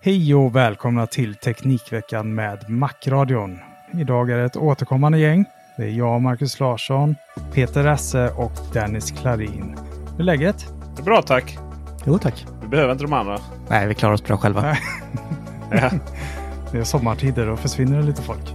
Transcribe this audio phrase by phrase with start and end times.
[0.00, 3.58] Hej och välkomna till Teknikveckan med Macradion.
[4.00, 5.44] Idag är det ett återkommande gäng.
[5.76, 7.14] Det är jag, Marcus Larsson,
[7.54, 9.76] Peter Esse och Dennis Klarin.
[10.12, 10.66] Hur är läget?
[10.96, 11.58] Det är bra tack.
[12.06, 12.46] Jo tack.
[12.62, 13.38] Vi behöver inte de andra.
[13.68, 14.76] Nej, vi klarar oss bra själva.
[15.70, 15.90] Ja,
[16.72, 18.54] Det är sommartider och försvinner det lite folk.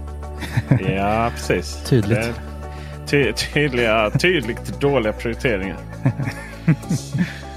[0.88, 1.84] ja precis.
[1.86, 2.40] Tydligt.
[3.06, 5.76] Ty tydliga, tydligt dåliga prioriteringar.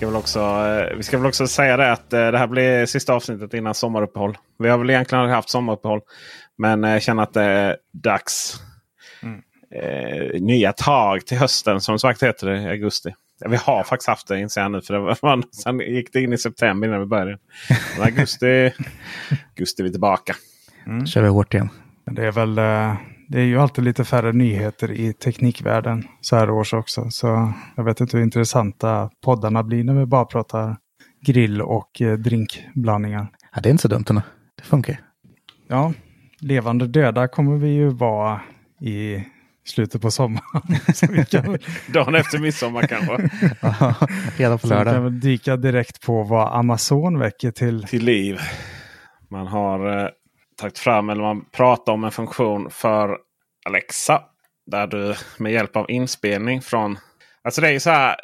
[0.00, 2.46] vi, ska väl också, eh, vi ska väl också säga det att eh, det här
[2.46, 4.38] blir sista avsnittet innan sommaruppehåll.
[4.58, 6.00] Vi har väl egentligen aldrig haft sommaruppehåll.
[6.58, 8.60] Men jag känner att det är dags.
[9.74, 13.14] Eh, nya tag till hösten som sagt heter det i augusti.
[13.48, 14.80] Vi har faktiskt haft det inser jag nu.
[14.80, 17.38] För det var, sen gick det in i september innan vi började.
[17.96, 18.46] Men augusti,
[19.56, 20.34] augusti är vi tillbaka.
[21.06, 21.68] kör vi hårt igen.
[22.04, 22.94] Det är väl eh,
[23.30, 27.10] det är ju alltid lite färre nyheter i teknikvärlden så här års också.
[27.10, 30.76] Så jag vet inte hur intressanta poddarna blir när vi bara pratar
[31.26, 33.28] grill och eh, drinkblandningar.
[33.54, 34.22] Ja, det är inte så dumt ändå.
[34.56, 35.00] Det funkar.
[35.68, 35.92] Ja,
[36.40, 38.40] levande döda kommer vi ju vara
[38.80, 39.24] i
[39.66, 40.62] slutet på sommaren.
[41.30, 41.58] Kan,
[41.94, 43.30] Dagen efter midsommar kanske.
[43.62, 43.94] Ja,
[44.36, 45.12] Redan på så vi kan lördag.
[45.12, 47.82] dyka direkt på vad Amazon väcker till.
[47.82, 48.38] till liv.
[49.30, 50.08] Man har eh,
[50.60, 53.18] tagit fram eller man pratar om en funktion för
[53.66, 54.22] Alexa.
[54.66, 56.98] Där du med hjälp av inspelning från...
[57.42, 58.16] Alltså det är ju så här.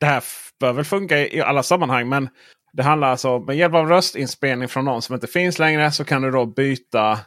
[0.00, 0.24] Det här
[0.60, 2.08] bör väl funka i alla sammanhang.
[2.08, 2.28] Men
[2.72, 5.92] det handlar alltså om med hjälp av röstinspelning från någon som inte finns längre.
[5.92, 7.18] Så kan du då byta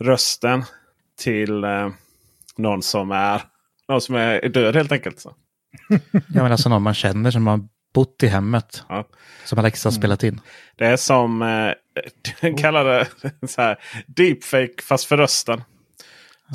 [0.00, 0.64] rösten
[1.18, 1.90] till eh,
[2.56, 3.42] någon som är
[3.88, 5.20] någon som är död helt enkelt.
[5.20, 5.34] Så.
[6.12, 7.68] Ja, men alltså någon man känner som man
[7.98, 8.84] bott i hemmet.
[8.88, 9.04] Ja.
[9.44, 10.40] Som Alexa har spelat in.
[10.76, 13.06] Det är som eh, kallar det
[13.48, 15.62] så här, deepfake fast för rösten.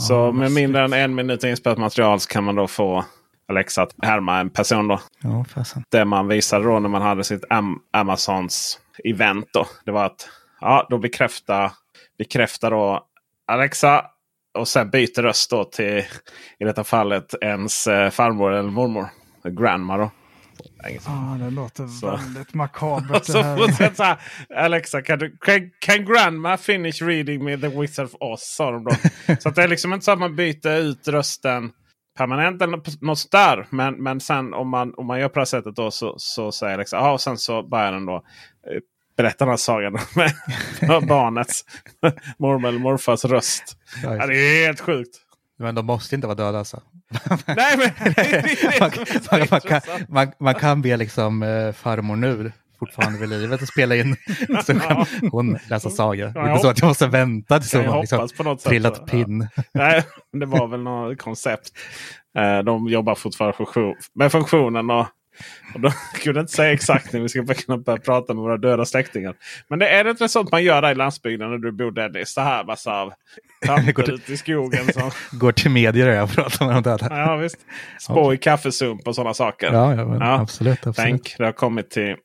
[0.08, 3.06] så med mindre än en minut inspelat material så kan man då få
[3.48, 4.88] Alexa att härma en person.
[4.88, 5.02] Då.
[5.22, 5.46] Ja.
[5.90, 9.50] Det man visade då när man hade sitt Am Amazons event.
[9.54, 10.30] Då, det var att
[10.62, 11.72] ja, då bekräfta,
[12.18, 13.06] bekräfta då
[13.48, 14.06] Alexa
[14.54, 16.04] och sen byter röst då till
[16.60, 19.08] i detta fallet ens eh, farmor eller mormor.
[19.44, 20.12] Grandma då.
[21.06, 22.12] Ah, det låter Så.
[22.12, 23.94] väldigt makabert Och det så här.
[23.96, 24.16] så
[24.56, 28.42] Alexa, kan, du, can, can grandma finish reading me The Wizard of Oz?
[28.42, 28.92] Sa de då.
[29.40, 31.72] så det är liksom inte så att man byter ut rösten
[32.18, 33.68] permanent eller något- sånt där.
[33.70, 36.52] Men, men sen om man, om man gör på det här sättet då så, så
[36.52, 38.22] säger Alexa, ja och sen så börjar den då eh,
[39.18, 41.66] berätta den här sagan med barnets
[42.40, 43.78] mormor eller morfars röst.
[44.04, 45.18] Ja, det är helt sjukt.
[45.60, 46.82] Men de måste inte vara döda alltså.
[47.48, 47.92] Nej, men,
[48.80, 48.92] man,
[49.32, 53.68] man, man, kan, man, man kan be liksom eh, farmor nu fortfarande vid livet och
[53.68, 54.16] spela in.
[54.66, 56.26] Så kan hon läsa saga.
[56.28, 58.70] Det Ja, är inte så att jag måste vänta tills hon liksom på något sätt.
[58.70, 59.06] trillat Ja.
[59.06, 59.48] pinn.
[59.74, 60.04] Nej,
[60.40, 61.70] det var väl något koncept.
[62.38, 63.58] Eh, De jobbar fortfarande
[64.16, 64.90] med funktionen.
[64.90, 65.08] Och,
[65.74, 65.92] och de
[66.24, 69.36] kunde inte säga exakt när vi ska kunna börja prata med våra döda släktingar.
[69.68, 72.34] Men det är det inte sånt man gör där i landsbygden när du bor Dennis?
[72.34, 73.08] Så här massa av
[73.68, 74.94] Går tanter ute i skogen.
[74.94, 77.08] Som, Går till medier och pratar med de döda.
[77.10, 77.58] ja, visst.
[78.00, 79.74] Spå i kaffesump och sådana saker.
[79.74, 80.40] Ja, ja, men Ja.
[80.42, 80.88] absolut.
[80.88, 80.96] absolut.
[80.96, 82.16] Tänk, det har kommit till,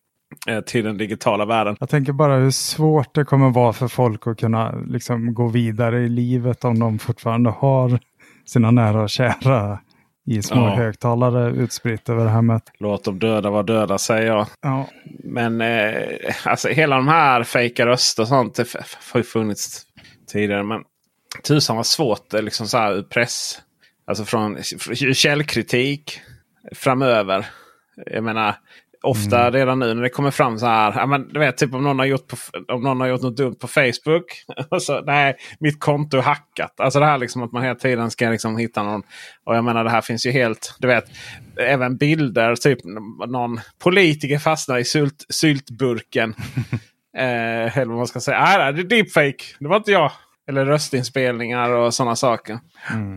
[0.49, 1.77] eh, till den digitala världen.
[1.81, 6.01] Jag tänker bara hur svårt det kommer vara för folk att kunna liksom, gå vidare
[6.01, 7.99] i livet om de fortfarande har
[8.47, 9.79] sina nära och kära
[10.31, 10.75] i små Ja.
[10.77, 12.63] högtalare utspritt över hemmet.
[12.79, 14.47] Låt de döda vara döda säger jag.
[14.61, 14.89] Ja,
[15.25, 15.93] Men eh,
[16.45, 18.75] alltså hela de här fejka röster och sånt det
[19.13, 19.83] har ju funnits
[20.33, 20.63] tidigare.
[20.65, 20.83] Men
[21.43, 23.59] tusan vad svårt det liksom så här ur press.
[24.07, 24.57] Alltså från
[25.15, 26.21] källkritik
[26.75, 27.47] framöver.
[28.07, 28.55] Jag menar
[29.03, 30.93] ofta redan nu när det kommer fram så här.
[30.97, 32.37] Ja, men, du vet typ om någon har gjort, på,
[32.69, 34.45] om någon har gjort något dumt på Facebook.
[34.81, 36.81] Så, nej, mitt konto är hackat.
[36.81, 39.03] Alltså det här liksom att man hela tiden ska liksom hitta någon.
[39.45, 40.77] Och jag menar det här finns ju helt.
[40.79, 41.05] Du vet
[41.61, 42.57] även bilder.
[42.57, 42.79] Typ
[43.29, 46.35] någon politiker fastnar i sylt, syltburken.
[47.17, 48.45] eh, eller vad man ska säga.
[48.45, 49.45] Nej, nej, det är deepfake.
[49.59, 50.13] Det var inte jag.
[50.49, 52.59] Eller röstinspelningar och sådana saker.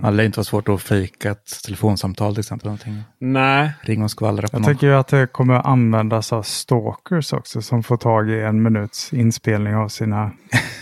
[0.04, 2.66] Det lär inte vara svårt att fejka ett telefonsamtal till exempel.
[2.68, 3.04] Någonting.
[3.20, 4.68] Nej, Ring och skvallra på jag någon.
[4.68, 9.14] tänker ju att det kommer användas av stalkers också som får tag i en minuts
[9.14, 10.32] inspelning av sina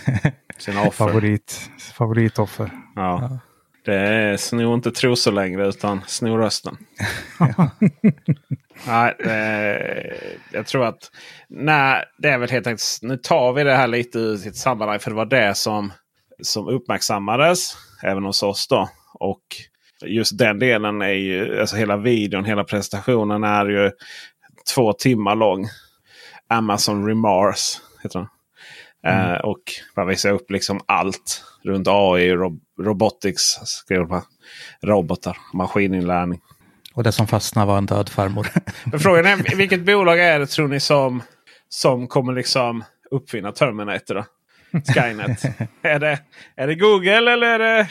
[0.57, 0.91] sina offer.
[0.91, 2.71] favorit, favoritoffer.
[2.95, 3.39] Ja.
[3.85, 6.77] Det är sno inte trosor längre utan sno rösten.
[8.87, 10.13] nej, eh,
[10.53, 10.97] jag tror att
[11.49, 12.99] nej, det är väl helt enkelt.
[13.01, 14.99] Nu tar vi det här lite ur sitt sammanhang.
[14.99, 15.91] För det var det som,
[16.41, 18.67] som uppmärksammades även hos oss.
[18.67, 18.89] då.
[19.13, 19.41] Och
[20.05, 23.91] just den delen är ju, alltså hela videon, hela presentationen är ju
[24.75, 25.67] två timmar lång.
[26.47, 28.27] Amazon Remars heter den.
[29.05, 29.61] Eh, och
[29.95, 34.21] man visar upp liksom allt runt AI, rob robotics, skriver man.
[34.83, 36.41] robotar, maskininlärning.
[36.93, 38.47] Och det som fastnade var en död farmor.
[38.83, 41.21] Men frågan är vilket bolag är det tror ni som,
[41.69, 44.15] som kommer liksom uppfinna Terminator?
[44.15, 44.25] Då?
[44.71, 45.43] Skynet.
[45.81, 46.19] är, det,
[46.55, 47.87] är det Google eller är det,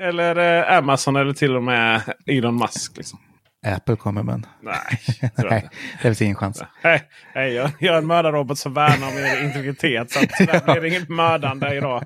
[0.00, 2.96] eller är det Amazon eller till och med Elon Musk?
[2.96, 3.18] Liksom?
[3.66, 5.00] Apple kommer men Nej,
[5.50, 6.62] nej, det finns ingen chans.
[6.82, 7.02] Hej,
[7.34, 10.10] jag, jag är en mördarrobot som värnar om er integritet.
[10.10, 12.04] Så tyvärr blir det inget mördande idag.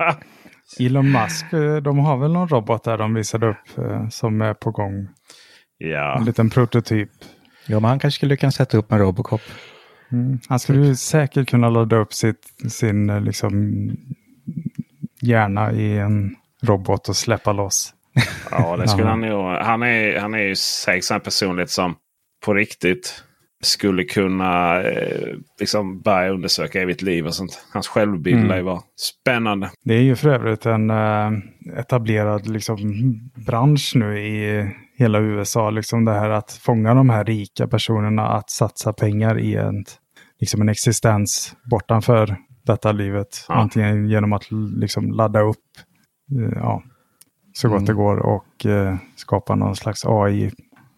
[0.80, 4.54] Elon Musk, eh, de har väl någon robot där de visade upp eh, som är
[4.54, 5.08] på gång.
[5.78, 6.18] ja.
[6.18, 7.10] En liten prototyp.
[7.66, 9.40] Ja, men han kanske skulle kunna sätta upp en Robocop.
[10.14, 10.38] Mm.
[10.48, 13.90] Han skulle ju säkert kunna ladda upp sitt, sin eh, liksom,
[15.20, 17.94] hjärna i en robot och släppa loss.
[18.50, 19.44] Ja, det skulle han nog.
[19.44, 21.94] Han är, han är ju säkert en personlighet som
[22.44, 23.24] på riktigt
[23.62, 27.66] skulle kunna eh, liksom börja undersöka evigt liv och sånt.
[27.72, 28.48] Hans självbild Mm.
[28.48, 29.70] lär ju vara spännande.
[29.84, 31.30] Det är ju för övrigt en eh,
[31.78, 32.76] etablerad liksom,
[33.46, 34.66] bransch nu i
[34.98, 35.70] hela USA.
[35.70, 39.84] Liksom det här att fånga de här rika personerna att satsa pengar i en,
[40.40, 42.36] liksom en existens bortanför
[42.66, 43.44] detta livet.
[43.48, 43.54] Ja.
[43.54, 44.44] Antingen genom att
[44.76, 45.56] liksom, ladda upp
[46.30, 46.82] eh, ja,
[47.52, 47.84] så gott Mm.
[47.86, 50.50] det går och eh, skapa någon slags AI,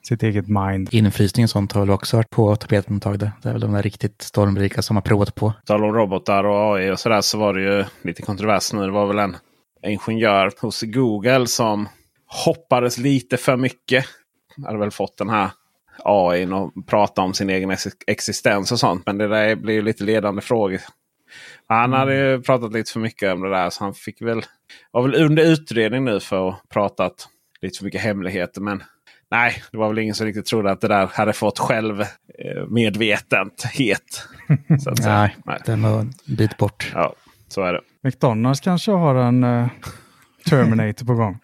[0.09, 0.89] sitt eget mind.
[0.93, 3.19] Infrysning och sånt har väl också varit på tapeten ett tag.
[3.19, 5.53] Det Det är väl de där riktigt stormrika som har provat på.
[5.65, 8.85] Tal om robotar och AI och sådär så var det ju lite kontrovers nu.
[8.87, 9.37] Det var väl en
[9.87, 11.89] ingenjör hos Google som
[12.45, 14.05] hoppades lite för mycket.
[14.67, 15.51] Hade väl fått den här
[16.05, 19.03] AI och prata om sin egen ex- existens och sånt.
[19.07, 20.81] Men det där blir ju lite ledande frågor.
[21.69, 23.71] Han hade ju pratat lite för mycket om det där.
[23.71, 24.43] Så han fick väl,
[24.91, 27.29] var väl under utredning nu för att pratat
[27.63, 28.61] lite för mycket hemligheter.
[28.61, 28.83] Men
[29.31, 34.29] nej, det var väl ingen som riktigt trodde att det där hade fått självmedvetenhet.
[34.85, 35.19] Så att säga.
[35.21, 35.61] Nej, Nej.
[35.67, 36.93] det är nog en bit bort.
[36.95, 37.15] Ja,
[37.49, 37.81] så är det.
[38.03, 39.67] McDonalds kanske har en eh,
[40.51, 41.39] Terminator på gång.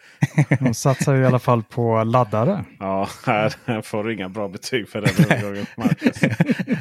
[0.60, 2.64] De satsar ju i alla fall på laddare.
[2.78, 5.66] Ja, här får du inga bra betyg för den.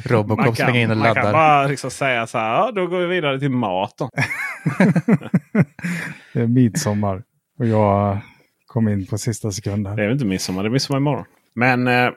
[0.04, 1.32] Robocop slänger in och man kan laddar.
[1.32, 2.50] bara liksom säga så här.
[2.54, 3.94] Ja, då går vi vidare till mat.
[3.98, 4.10] Då.
[6.32, 7.22] Det är midsommar.
[7.58, 8.18] Och jag
[8.66, 9.96] kom in på sista sekunden.
[9.96, 11.24] Det är väl inte midsommar, det är midsommar imorgon.
[11.54, 12.10] Men eh,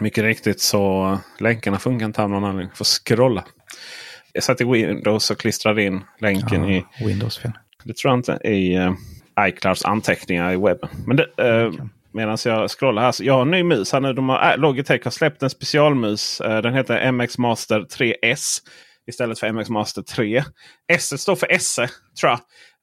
[0.00, 2.74] mycket riktigt så länkarna funkar inte av någon anledning.
[2.74, 3.44] Får scrolla.
[4.32, 7.52] Jag satt i Windows och klistrade in länken i Ja, Windows-fel.
[7.84, 8.92] Det tror jag inte i uh,
[9.48, 10.88] iClouds anteckningar i webben.
[11.06, 11.28] Men det,
[11.66, 13.12] uh, medan jag scrollar här.
[13.12, 14.12] Så jag har en ny mus här nu.
[14.12, 16.40] De har, äh, Logitech har släppt en specialmus.
[16.40, 18.58] Uh, den heter MX Master 3S.
[19.06, 20.44] Istället för MX Master 3.
[20.92, 21.88] S står för SE
[22.20, 22.30] tror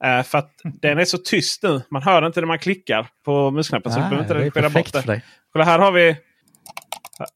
[0.02, 0.18] jag.
[0.20, 1.82] Uh, för att den är så tyst nu.
[1.92, 3.92] Man hör inte när man klickar på musknappen.
[3.92, 5.02] så du Ah, behöver det är inte spela bort perfekt det.
[5.02, 5.24] för dig.
[5.54, 6.18] Kolla här har vi.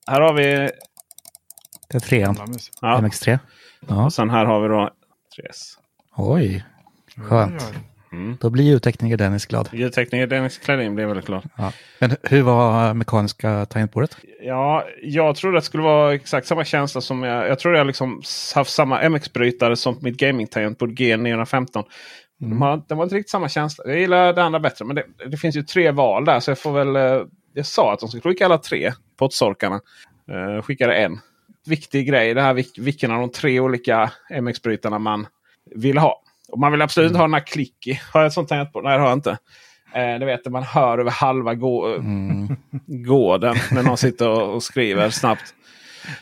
[0.08, 0.44] Här har vi.
[1.90, 2.36] Det är trean.
[2.82, 3.40] Ja, MX3.
[3.88, 4.06] Ja.
[4.06, 4.90] och sen här har vi då
[5.38, 5.74] 3S.
[6.18, 6.66] Oj,
[7.18, 7.74] skönt.
[8.40, 9.70] Då blir ljudtekniker Dennis glad.
[9.74, 11.44] Ljudtekniker Dennis Kledin blev väldigt glad.
[11.58, 11.72] Ja.
[12.00, 14.18] Men hur var mekaniska tangentbordet?
[14.42, 17.48] Ja, jag trodde det skulle vara exakt samma känsla som jag.
[17.50, 18.22] Jag tror jag liksom
[18.56, 21.84] haft samma MX-brytare som mitt gaming-tangentbord G915.
[22.40, 23.84] De har, de har inte riktigt samma känsla.
[23.88, 24.86] Jag gillar det andra bättre.
[24.86, 26.40] Men det, det finns ju tre val där.
[26.40, 26.96] Så jag får väl...
[26.96, 29.80] eh, Jag sa att de skulle skicka alla tre pottsorkarna.
[30.32, 31.20] Uh, skickade en.
[31.66, 32.34] Viktig grej.
[32.34, 35.28] Det här vilk- vilken av de tre olika MX-brytarna man
[35.76, 36.22] vill ha.
[36.52, 38.00] Och man vill absolut inte ha den här clicky.
[38.14, 38.84] Har jag ett sånt tangentbord?
[38.84, 39.38] Nej, det har jag inte.
[39.94, 42.56] Eh, du vet, man hör över halva gå Mm.
[43.06, 45.54] gården när någon sitter och, och skriver snabbt.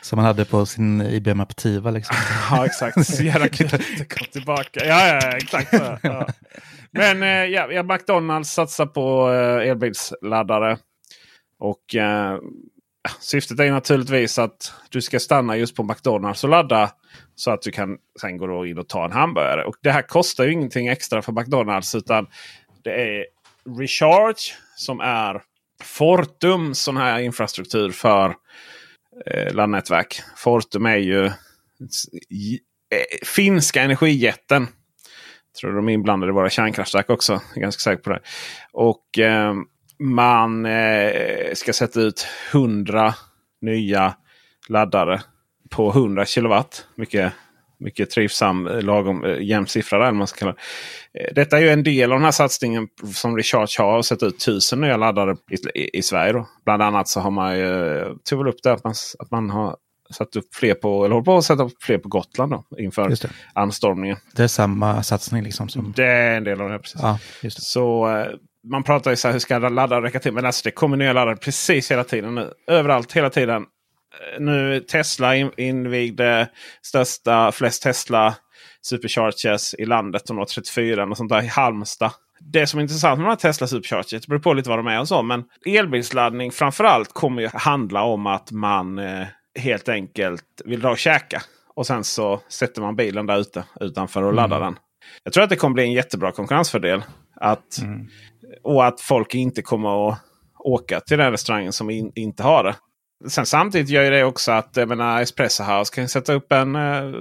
[0.01, 1.91] Som man hade på sin IBM Aptiva.
[1.91, 2.15] Liksom.
[2.51, 3.05] Ja, exakt.
[3.05, 4.86] Så jävla kul att det kom tillbaka.
[4.86, 5.74] Ja, ja exakt.
[6.03, 6.27] Ja.
[6.91, 10.77] Men eh, ja, ja, McDonalds satsar på eh, elbilsladdare.
[11.59, 12.38] Och eh,
[13.20, 16.91] syftet är naturligtvis att du ska stanna just på McDonalds och ladda.
[17.36, 19.63] Så att du kan sen gå in och ta en hamburgare.
[19.63, 21.96] Och det här kostar ju ingenting extra för McDonalds.
[21.96, 22.27] Utan
[22.84, 23.25] det är
[23.79, 25.41] Recharge som är
[25.84, 28.36] Fortum sån här infrastruktur för
[29.25, 30.22] eh, laddnätverk.
[30.38, 31.32] Fortum är ju eh,
[33.25, 34.68] finska energijätten.
[35.62, 37.34] Tror de är inblandade i våra kärnkraftverk också.
[37.34, 38.22] Jag är ganska säker på det.
[38.72, 39.53] Och eh,
[40.00, 43.13] man eh, ska sätta ut 100
[43.62, 44.15] nya
[44.68, 45.22] laddare
[45.70, 46.86] på 100 kilowatt.
[46.96, 47.34] Mycket,
[47.79, 50.12] mycket trivsam, eh, lagom eh, jämn siffra där.
[50.12, 50.56] Man ska kalla
[51.13, 51.32] det.
[51.36, 54.01] Detta är ju en del av den här satsningen som Recharge har.
[54.01, 56.34] Sätta ut 1000 nya laddare i, i, i Sverige.
[56.34, 56.48] Då.
[56.65, 59.75] Bland annat så har man ju tog väl upp det att man, att man har
[60.10, 63.10] satt upp fler på, eller håller på att sätta upp fler på Gotland då, inför
[63.10, 63.29] det.
[63.53, 64.18] anstormningen.
[64.36, 65.70] det är samma satsning liksom.
[65.70, 65.94] Som...
[65.96, 66.79] Det är en del av det.
[66.79, 67.01] Precis.
[67.01, 67.20] Ja.
[67.50, 68.08] Så
[68.69, 70.33] man pratar ju så här, hur ska laddare räcka till?
[70.33, 72.53] Men alltså, det kommer nya laddare precis hela tiden nu.
[72.67, 73.61] Överallt, hela tiden.
[74.35, 76.49] Eh, Nu Tesla in, invigde
[76.81, 78.35] största, flest Tesla
[78.81, 80.23] Superchargers i landet.
[80.27, 82.11] De har 34 och sånt där i Halmstad.
[82.39, 84.88] Det som är intressant med de här Tesla Superchargers, det beror på lite vad de
[84.88, 85.21] är och så.
[85.23, 89.27] Men elbilsladdning framförallt kommer ju handla om att man eh,
[89.59, 91.41] helt enkelt vill dra och käka.
[91.75, 94.77] Och sen så sätter man bilen där ute utanför och laddar den.
[95.23, 97.03] Jag tror att det kommer bli en jättebra konkurrensfördel.
[97.35, 97.79] Att,
[98.63, 100.20] och att folk inte kommer att
[100.60, 102.75] åka till den restaurangen som in, inte har det.
[103.29, 106.75] Sen samtidigt gör ju det också att jag menar, Espresso House kan sätta upp en
[106.75, 107.12] eh,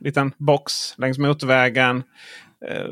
[0.00, 2.02] liten box längs motorvägen.
[2.68, 2.86] Eh,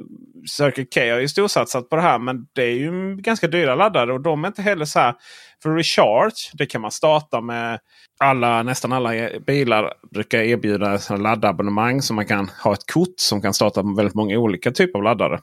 [0.49, 4.13] Circle K har ju storsatsat på det här men det är ju ganska dyra laddare
[4.13, 5.15] och de är inte heller så här.
[5.63, 7.79] För Recharge det kan man starta med
[8.19, 12.03] alla, nästan alla e- bilar brukar erbjuda laddabonnemang.
[12.03, 15.03] Så man kan ha ett kort som kan starta med väldigt många olika typer av
[15.03, 15.41] laddare.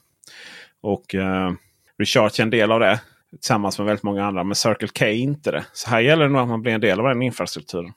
[0.82, 1.52] Och eh,
[2.00, 3.02] Recharge är en del av det.
[3.32, 4.44] Tillsammans med väldigt många andra.
[4.44, 5.66] Men Circle K är inte det.
[5.74, 7.94] Så här gäller det nog att man blir en del av den infrastrukturen.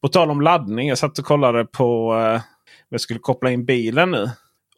[0.00, 0.88] På tal om laddning.
[0.88, 2.16] Jag satt och kollade på...
[2.16, 2.40] Eh,
[2.88, 4.30] jag skulle koppla in bilen nu.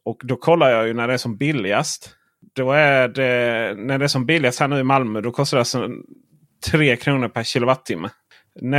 [0.03, 2.09] Och då kollar jag ju när det är som billigast.
[2.55, 5.21] Då är det, när det är som billigast här nu i Malmö.
[5.21, 5.89] Då kostar det alltså
[6.71, 8.09] 3 kronor per kilowattimme.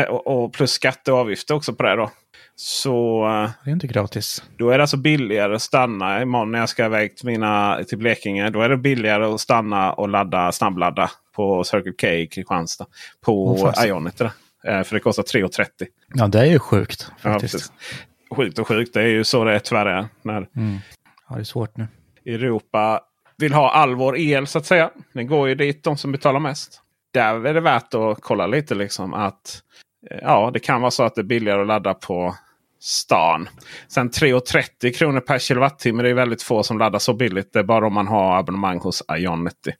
[0.08, 2.10] Och, och plus skatte och avgifter också på det då.
[2.60, 4.42] Så eh, Det är inte gratis.
[4.56, 7.98] då är det alltså billigare att stanna imorgon när jag ska iväg till, mina, till
[7.98, 8.50] Blekinge.
[8.50, 12.86] Då är det billigare att stanna och ladda snabbladda på Circle K i Kristianstad.
[13.24, 13.88] På fasen.
[13.88, 14.24] Ionity.
[14.64, 15.66] Eh, För det kostar 3,30.
[16.14, 17.52] Ja, det är ju sjukt Ja, faktiskt.
[17.54, 17.72] precis.
[18.36, 18.94] sjukt och sjukt.
[18.94, 20.06] Det är ju så det är tyvärr är.
[20.22, 20.78] När Mm.
[21.28, 21.86] Ja, det är svårt nu.
[22.26, 23.00] Europa
[23.36, 24.90] vill ha all vår el så att säga.
[25.12, 26.80] Den går ju dit de som betalar mest.
[27.14, 29.62] Där är det värt att kolla lite liksom att
[30.10, 32.34] eh, ja, det kan vara så att det är billigare att ladda på
[32.80, 33.48] stan.
[33.88, 36.02] Sen 3,30 kronor per kilowattimme.
[36.02, 37.52] Det är väldigt få som laddar så billigt.
[37.52, 39.72] Det är bara om man har abonnemang hos Ionity.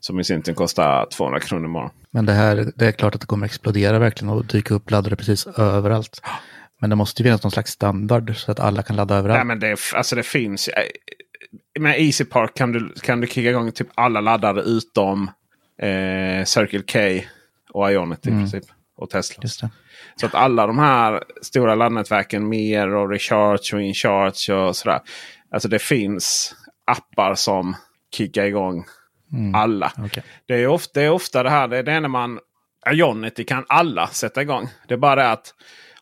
[0.00, 1.90] Som i sin tur kostar 200 kronor imorgon.
[2.10, 5.16] Men det här, det är klart att det kommer explodera verkligen och dyka upp laddare
[5.16, 6.20] precis överallt.
[6.80, 9.38] Men det måste ju finnas någon slags standard så att alla kan ladda överallt.
[9.38, 10.68] Nej, men det, alltså det finns.
[10.68, 10.82] eh,
[11.80, 15.30] Med Easy Park kan du, kan du kicka igång typ alla laddare utom
[15.82, 16.82] eh, Circle
[17.22, 17.26] K
[17.72, 18.64] och Ionity i princip.
[18.98, 19.70] Och Tesla.
[20.16, 25.00] Så att alla de här stora laddnätverken, Mer och Recharge och Incharge och sådär.
[25.50, 26.54] Alltså det finns
[26.86, 27.76] appar som
[28.14, 28.84] kickar igång
[29.54, 29.92] alla.
[29.98, 30.22] Okej.
[30.46, 32.38] Det är, ofta, det är ofta det här, det är det när man...
[32.90, 34.68] Ionity kan alla sätta igång.
[34.88, 35.54] Det är bara det att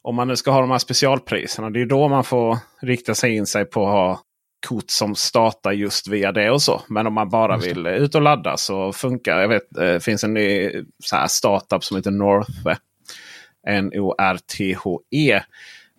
[0.03, 1.71] om man nu ska ha de här specialpriserna.
[1.71, 4.21] Det är då man får rikta sig in sig på att ha
[4.69, 6.83] kort som startar just via det och så.
[6.89, 10.35] Men om man bara vill ut och ladda så funkar Jag vet, det finns en
[10.35, 10.71] ny
[11.05, 12.77] så här startup som heter Northve.
[13.69, 15.43] N-O-R-T-H-E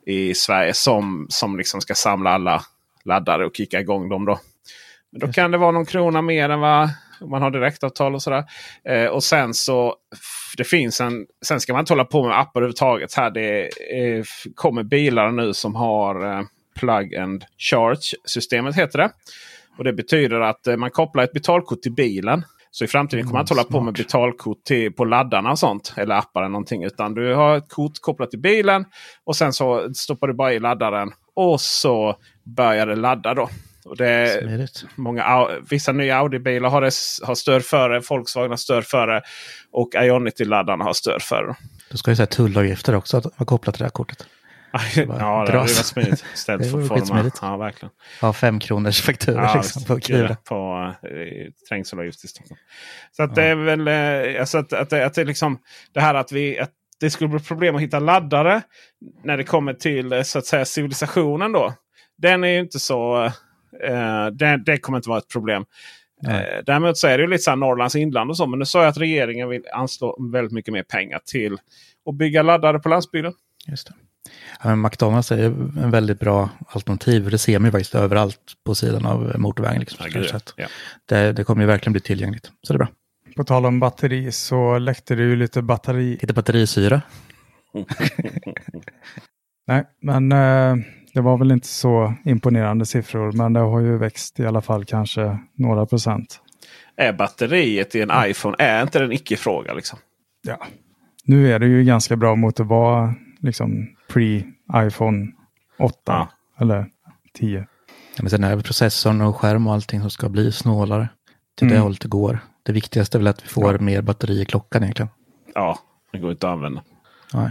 [0.06, 2.62] i Sverige som, som liksom ska samla alla
[3.06, 4.26] laddare och kicka igång dem.
[4.26, 4.40] Då.
[5.12, 6.90] Men då kan det vara någon krona mer än vad
[7.22, 8.44] man har direktavtal och sådär.
[8.84, 9.96] Eh, och sen så
[10.58, 11.26] det finns en.
[11.46, 13.14] Sen ska man inte hålla på med appar överhuvudtaget.
[13.14, 14.24] Här det eh,
[14.56, 16.44] kommer bilar nu som har eh,
[16.78, 19.12] plug and charge systemet heter det.
[19.78, 22.44] Och det betyder att eh, man kopplar ett betalkort till bilen.
[22.72, 25.94] Så i framtiden kommer man inte hålla på med betalkort till, på laddarna och sånt.
[25.98, 26.84] Eller appar eller någonting.
[26.84, 28.86] Utan du har ett kort kopplat till bilen.
[29.24, 31.12] Och sen så stoppar du bara i laddaren.
[31.36, 33.50] Och så börjar det ladda då.
[33.86, 34.86] Och det, Smidigt.
[34.96, 36.92] många, vissa nya Audi-bilar har, det,
[37.28, 38.00] har stöd för det.
[38.10, 39.22] Volkswagen har stöd för det.
[39.72, 41.56] Och Ionity-laddarna har stöd för det.
[41.92, 44.28] Då ska ju säga tullavgifter också att vara kopplat till det här kortet.
[44.96, 46.26] Ja, det hade varit smidigt.
[46.34, 47.40] Istället för skitsmidigt.
[47.42, 47.92] Ja, verkligen.
[48.22, 50.36] Ja, fem kronors fakturor Ja, liksom på Kivra.
[50.36, 52.60] på eh, trängselavgift i Stockholm.
[53.12, 55.60] Så att det är väl eh, alltså att, att, att det liksom
[55.94, 58.62] det här att vi att det skulle bli problem att hitta laddare
[59.24, 61.74] när det kommer till eh, så att säga civilisationen då.
[62.18, 63.24] Den är ju inte så.
[63.84, 65.66] Eh, det, det kommer inte vara ett problem.
[66.28, 68.48] Eh, däremot så är det ju lite så här Norrlands inland och så.
[68.48, 71.58] Men nu sa jag att regeringen vill anslå väldigt mycket mer pengar till
[72.10, 73.34] att bygga laddare på landsbygden.
[73.68, 73.94] Just det.
[74.64, 77.30] Ja, men McDonalds är en väldigt bra alternativ.
[77.30, 79.80] Det ser man ju faktiskt överallt på sidan av motorvägen.
[79.80, 80.68] Liksom, Ja, att ja.
[81.06, 82.52] det, det kommer ju verkligen bli tillgängligt.
[82.62, 82.88] Så det är bra.
[83.36, 86.18] På tal om batteri så läckte det ju lite batteri.
[86.22, 87.02] Lite batterisyra.
[89.68, 90.76] Nej, men eh,
[91.14, 94.86] det var väl inte så imponerande siffror, men det har ju växt i alla fall
[94.86, 96.42] kanske några procent.
[96.96, 99.74] Är batteriet i en iPhone, är inte det en icke-fråga?
[99.74, 100.00] Liksom?
[100.42, 100.68] Ja,
[101.24, 105.28] nu är det ju ganska bra mot att vara liksom pre-iPhone
[105.80, 106.28] 8 Ja.
[106.60, 106.86] eller
[107.34, 107.68] 10.
[108.16, 111.10] Ja, men sen är det processorn och skärm och allting som ska bli snålare.
[111.58, 111.76] Till Mm.
[111.78, 112.40] det hållet det går.
[112.64, 115.10] Det viktigaste är väl att vi får mer batteri i klockan egentligen.
[115.56, 115.80] Ja,
[116.12, 116.84] det går inte att använda.
[117.34, 117.50] Nej.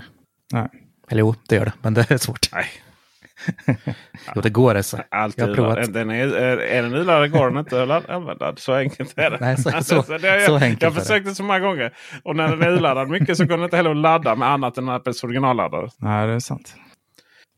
[0.52, 0.68] Nej.
[1.08, 2.48] Eller jo, det gör det, men det är svårt.
[2.52, 2.66] Nej.
[4.34, 4.98] Jo, det går alltså.
[5.10, 5.92] Alltid Jag har provat.
[5.94, 8.52] Den är, är, är den urladdad går den inte att använda.
[8.56, 9.38] Så enkelt är det.
[9.40, 11.00] Nej, så- Alltså, så- det har jag, så enkelt jag är det.
[11.00, 11.92] försökte så många gånger.
[12.24, 14.78] Och när den är urladdad mycket så går den inte heller att ladda med annat
[14.78, 15.88] än Apples originalladdare.
[15.98, 16.74] Nej, det är sant.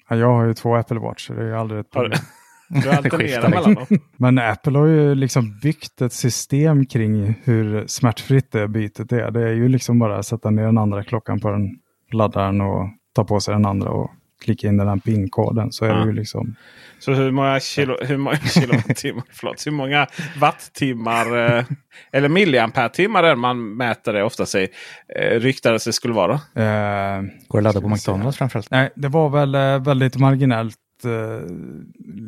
[0.09, 2.19] Ja, jag har ju två Apple Watch, så det är ju aldrig ett Har problem.
[2.69, 3.87] Du alternerar Skiftar mellan dem.
[4.17, 9.31] Men Apple har ju liksom byggt ett system kring hur smärtfritt det bytet är.
[9.31, 11.69] Det är ju liksom bara att sätta ner den andra klockan på den
[12.13, 14.11] laddaren och ta på sig den andra och
[14.45, 15.73] klicka in den här PIN-koden.
[15.73, 15.95] Så är Ja.
[15.95, 16.55] det ju liksom...
[17.01, 20.07] Så hur många, kilo, hur många kilowattimmar, förlåt, hur många
[20.41, 21.65] wattimmar eh,
[22.13, 24.69] eller milliampere-timmar är det man mäter det oftast i
[25.17, 26.33] eh, ryktades det skulle vara?
[26.35, 27.89] Eh, Går det ladda på.
[27.89, 28.71] McDonalds framförallt?
[28.71, 30.77] nej, det var väl eh, väldigt marginellt.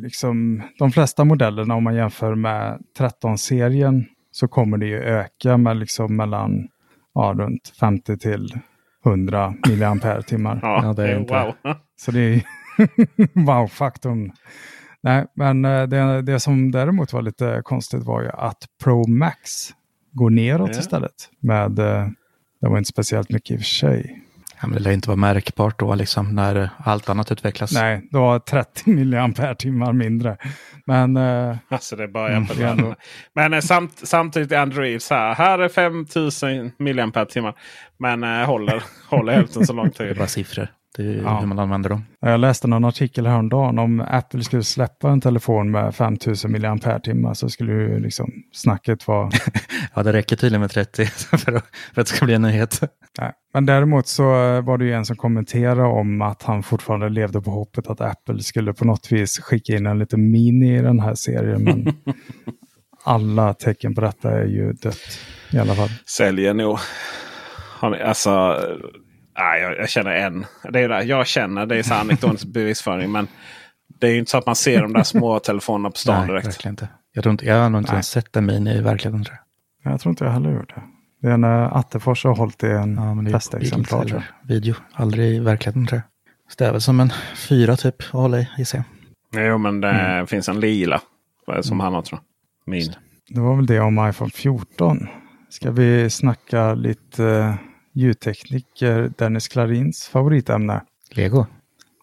[0.03, 5.77] Liksom, de flesta modellerna om man jämför med 13-serien så kommer det ju öka med
[5.77, 6.67] liksom mellan
[7.13, 8.53] ja, runt 50 till
[9.05, 10.59] 100 milliampere-timmar.
[10.61, 11.75] Ja, Ja, det är inte- wow.
[12.01, 12.43] Så det är
[13.45, 14.31] wow-faktorn.
[15.03, 19.69] Nej, men eh, det, det som däremot var lite konstigt var ju att Pro Max
[20.11, 20.79] går neråt Ja.
[20.79, 21.29] istället.
[21.39, 22.07] Med, eh,
[22.61, 24.21] det var inte speciellt mycket i och för sig.
[24.61, 27.71] Ja, men det lär inte vara märkbart då, liksom, när allt annat utvecklas.
[27.73, 30.37] Nej, det var 30 milliampere timmar mindre.
[30.85, 32.95] Men eh, Alltså det börjar på det
[33.35, 35.35] Men eh, samt, samtidigt är Android så här.
[35.35, 37.53] Här är 5000 milliampere-timmar.
[37.99, 40.17] Men eh, håller, håller hälften så lång Det är tid.
[40.17, 40.67] bara siffror.
[40.97, 41.39] Det är Ja.
[41.39, 42.05] hur man använder dem.
[42.19, 47.33] jag läste någon artikel häromdagen om Apple skulle släppa en telefon med 5000 milliampere timmar
[47.33, 49.29] så skulle ju liksom snacket vara
[49.95, 51.05] Ja, det räcker tydligen med 30
[51.37, 52.81] för att, för att det ska bli en nyhet.
[53.19, 53.31] Nej.
[53.53, 57.41] Men däremot så eh, var det ju en som kommenterade om att han fortfarande levde
[57.41, 60.99] på hoppet att Apple skulle på något vis skicka in en liten mini i den
[60.99, 61.63] här serien.
[61.63, 61.93] Men
[63.03, 65.19] alla tecken på detta är ju dött
[65.51, 65.89] i alla fall.
[66.05, 66.77] Säljer nog.
[67.81, 68.57] Alltså,
[69.37, 70.45] eh, nej, jag, jag känner en.
[70.71, 73.11] Det är det, jag känner, det är så anekdotisk bevisföring.
[73.11, 73.27] Men
[73.99, 76.27] det är ju inte så att man ser de där små telefonerna på stan Nej,
[76.27, 76.47] direkt.
[76.47, 76.87] verkligen inte.
[77.13, 79.23] Jag, tror inte, jag har nog inte ens sett en mini i verkligheten.
[79.23, 79.37] Tror
[79.83, 79.93] jag.
[79.93, 80.81] Jag tror inte jag heller gjort det.
[81.21, 84.01] Det är när Attefors har hållit i en Ja, bild testexemplar.
[84.05, 84.75] eller video.
[84.93, 86.03] Aldrig i verkligheten tror jag.
[86.53, 87.11] Så det är väl som en
[87.49, 88.83] fyra typ att hålla i, gissar
[89.33, 89.45] jag.
[89.45, 90.27] Jo, men det Mm.
[90.27, 91.01] finns en lila.
[91.61, 92.19] Som han har tror
[92.65, 92.71] jag.
[92.71, 92.93] Min.
[93.29, 95.07] Det var väl det om iPhone 14.
[95.49, 97.55] Ska vi snacka lite uh,
[97.93, 100.81] ljudtekniker Dennis Klarins favoritämne?
[101.11, 101.45] Lego.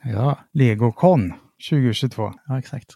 [0.05, 1.33] Ja, LegoCon
[1.71, 2.33] 2022.
[2.47, 2.91] ja exakt.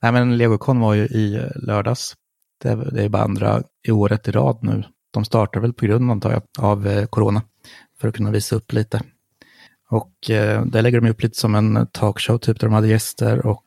[0.00, 2.14] Nej, men LegoCon var ju i lördags.
[2.62, 4.84] Det är, det är bara andra i året i rad nu.
[5.10, 7.42] De startar väl på grund, antar jag, av eh, corona.
[8.00, 9.02] För att kunna visa upp lite.
[9.88, 13.46] Och eh, där lägger de upp lite som en talkshow, typ där de hade gäster
[13.46, 13.66] och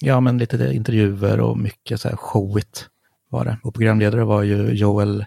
[0.00, 2.88] ja, men lite intervjuer och mycket så här showigt
[3.28, 3.58] var det.
[3.62, 5.24] Och programledare var ju Joel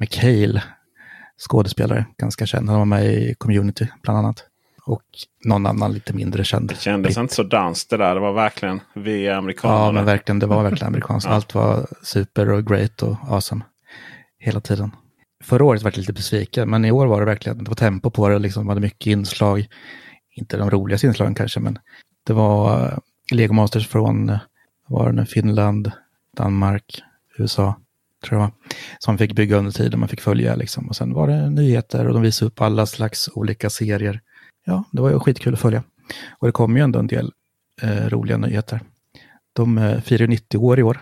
[0.00, 0.62] McHale,
[1.38, 2.68] skådespelare, ganska känd.
[2.68, 4.44] Han var med i Community bland annat.
[4.84, 5.02] Och
[5.44, 6.68] någon annan lite mindre känd.
[6.68, 8.14] Det kändes inte så danskt det där.
[8.14, 9.74] Det var verkligen vi amerikaner.
[9.74, 11.28] Ja, men verkligen, det var verkligen amerikanskt.
[11.28, 11.34] Ja.
[11.34, 13.64] Allt var super och great och awesome
[14.38, 14.90] hela tiden.
[15.44, 18.10] Förra året var jag lite besviken, men i år var det verkligen, det var tempo
[18.10, 19.66] på det, liksom, det hade mycket inslag.
[20.34, 21.78] Inte de roligaste inslagen kanske, men
[22.26, 22.98] det var eh,
[23.32, 24.38] Lego Masters från eh,
[24.86, 25.92] var det Finland,
[26.36, 27.02] Danmark,
[27.38, 27.74] USA,
[28.28, 28.50] tror jag
[28.98, 30.88] som fick bygga under tiden, man fick följa liksom.
[30.88, 34.20] Och sen var det nyheter och de visade upp alla slags olika serier.
[34.64, 35.82] Ja, det var ju skitkul att följa.
[36.30, 37.32] Och det kom ju ändå en del
[37.82, 38.80] eh, roliga nyheter.
[39.52, 40.98] De eh, firar 90 år i år.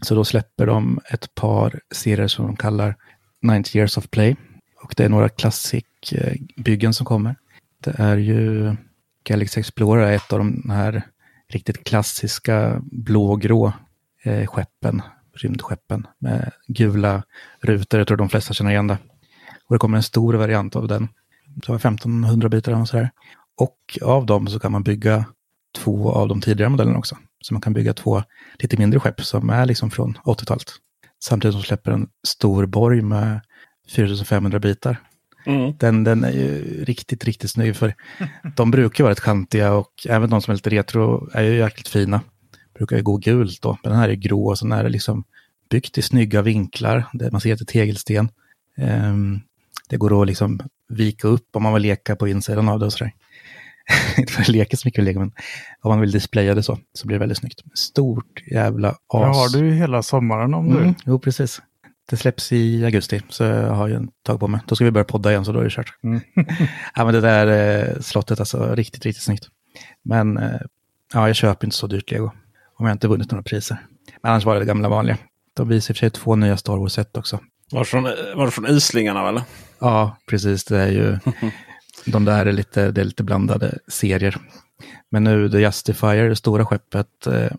[0.00, 2.96] Så då släpper de ett par serier som de kallar
[3.42, 4.36] 90 years of play.
[4.82, 7.36] Och det är några klassikbyggen som kommer.
[7.80, 8.74] Det är ju
[9.24, 11.02] Galaxy Explorer är ett av de här
[11.48, 13.72] riktigt klassiska blågrå
[14.22, 15.02] eh, skeppen,
[15.34, 17.22] rymdskeppen med gula
[17.60, 18.00] rutor.
[18.00, 18.98] Jag tror de flesta känner igen det.
[19.68, 21.08] Och det kommer en stor variant av den.
[21.66, 23.10] Så var 1500 bitar och sådär.
[23.60, 25.24] Och av dem så kan man bygga
[25.76, 27.16] två av de tidigare modellerna också.
[27.40, 28.22] Så man kan bygga två
[28.58, 30.72] lite mindre skepp som är liksom från 80-talet.
[31.24, 33.40] Samtidigt som släpper en stor borg med
[33.94, 34.96] 4500 bitar.
[35.46, 35.76] Mm.
[35.76, 37.76] Den, den är ju riktigt, riktigt snygg.
[37.76, 37.94] För
[38.56, 41.88] de brukar vara rätt kantiga och även de som är lite retro är ju jäkligt
[41.88, 42.20] fina.
[42.74, 45.24] Brukar ju gå gult då, men den här är grå och så är det liksom
[45.70, 47.04] byggt i snygga vinklar.
[47.12, 48.28] Där man ser att det är tegelsten.
[48.76, 49.40] Ehm,
[49.88, 52.92] det går att liksom vika upp om man vill leka på insidan av det och
[52.92, 53.12] sådär.
[54.18, 55.32] Inte för att leka så mycket med lego, men
[55.82, 57.62] om man vill displaya det så, så blir det väldigt snyggt.
[57.74, 58.96] Stort jävla as.
[59.08, 60.94] Det har du ju hela sommaren om Mm, du.
[61.06, 61.62] jo, precis.
[62.10, 64.60] Det släpps i augusti, så jag har ju en tag på mig.
[64.66, 65.98] Då ska vi börja podda igen, så då är det kört.
[66.04, 66.20] Mm.
[66.94, 67.46] ja, men det där
[67.88, 69.48] eh, slottet, alltså riktigt, riktigt snyggt.
[70.04, 70.60] Men eh,
[71.12, 72.32] ja, jag köper inte så dyrt lego.
[72.76, 73.76] Om jag inte vunnit några priser.
[74.22, 75.18] Men annars var det det gamla vanliga.
[75.54, 77.40] De visar i och för sig två nya Star Wars-set också.
[77.72, 78.02] Var det från,
[78.36, 79.42] var det från Islingarna eller?
[79.78, 80.64] Ja, precis.
[80.64, 81.18] Det är ju,
[82.12, 84.36] de där är lite, det är lite blandade serier.
[85.10, 87.50] Men nu The Justifier, det stora skeppet, eh,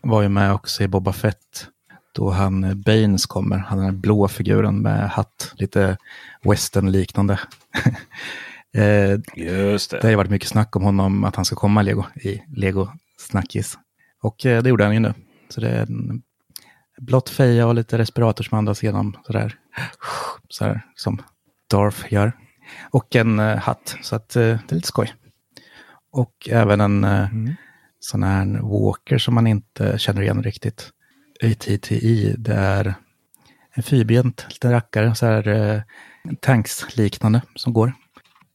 [0.00, 1.66] var ju med också i Boba Fett.
[2.12, 5.96] Då han eh, Baines kommer, han den blå figuren med hatt, lite
[6.42, 7.38] western-liknande.
[8.74, 11.84] eh, Just det har ju varit mycket snack om honom, att han ska komma i
[11.84, 13.78] Lego, i Lego Snackis.
[14.22, 15.14] Och eh, det gjorde han ju nu.
[15.48, 16.22] Så det är en
[16.98, 19.54] blått feja och lite respirator som andas igenom sådär.
[20.48, 21.22] Sådär som
[21.70, 22.32] Darth gör.
[22.90, 25.14] Och en eh, hatt, så att eh, det är lite skoj.
[26.12, 27.28] Och även en eh,
[28.00, 30.90] sån här walker som man inte känner igen riktigt.
[31.42, 32.94] ATTI, det är
[33.74, 35.82] en fyrbent liten rackare, så här eh,
[36.40, 37.92] tanks-liknande som går.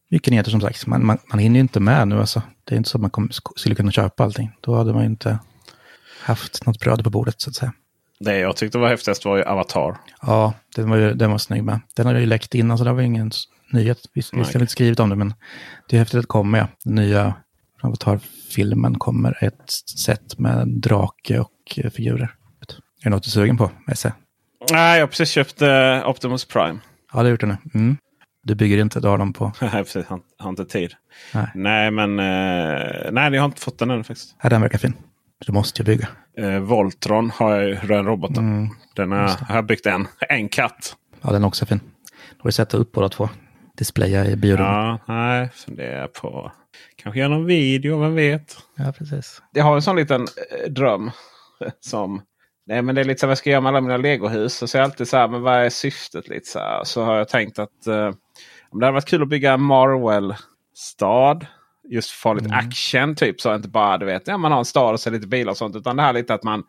[0.10, 2.42] Mycket nyheter som sagt, men man, man hinner ju inte med nu alltså.
[2.64, 4.52] Det är inte så att man kom, skulle kunna köpa allting.
[4.62, 5.40] Då hade man ju inte
[6.28, 7.74] haft något bröd på bordet så att säga.
[8.20, 9.98] Det jag tyckte var häftigast var ju Avatar.
[10.22, 11.80] Ja, den var, ju, den var snygg med.
[11.96, 13.32] Den hade ju läckt innan så det var ingen
[13.74, 13.98] nyhet.
[14.14, 15.34] Visst, visst har vi inte skrivit om det, men
[15.90, 16.60] det är häftigt att det kommer.
[16.60, 16.68] Ja.
[16.84, 17.34] Den nya
[17.82, 22.34] Avatar-filmen kommer ett set med drake och eh, figurer.
[23.02, 24.14] Är det något du är sugen på, Esse?
[24.72, 26.80] Nej, jag har precis köpt eh, Optimus Prime.
[27.14, 27.58] Ja, det har gjort det nu.
[27.74, 27.98] Mm.
[28.44, 29.52] Du bygger inte, du har dem på...
[29.62, 30.06] Nej, precis.
[30.06, 30.94] Har, har inte tid.
[31.34, 31.48] Nej.
[31.56, 34.36] Nej, men eh, nej, jag har inte fått den än faktiskt.
[34.44, 34.94] Ja, den verkar fin.
[35.46, 36.08] Du måste ju bygga.
[36.38, 38.58] Eh, Voltron har jag ju, den roboten.
[38.58, 38.70] Mm.
[38.96, 40.08] Den har, har jag byggt en.
[40.30, 40.96] En katt.
[41.22, 41.80] Ja, den är också fin.
[42.10, 43.30] Då har du sätta upp båda två.
[43.78, 44.72] Displaya i biorummet.
[44.72, 46.52] Ja, nej, funderar på.
[46.96, 48.58] Kanske göra någon video, vem vet.
[48.76, 49.42] Ja, precis.
[49.54, 51.12] Jag har en sån liten eh, dröm.
[51.80, 52.22] Som,
[52.66, 54.62] nej men det är lite så här, vad ska jag göra med alla mina legohus?
[54.62, 56.28] Och så är jag alltid så här, men vad är syftet?
[56.28, 56.84] Lite så, här.
[56.84, 58.12] så har jag tänkt att eh,
[58.70, 61.46] om det hade varit kul att bygga en Marvel-stad.
[61.90, 63.42] Just för lite action typ.
[63.42, 65.58] Så inte bara du vet, ja, man har en stad och så lite bilar och
[65.58, 65.76] sånt.
[65.76, 66.64] Utan det här lite att man,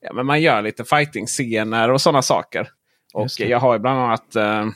[0.00, 2.68] ja, men man gör lite fighting-scener och sådana saker.
[3.14, 4.66] Och jag har ju bland annat eh,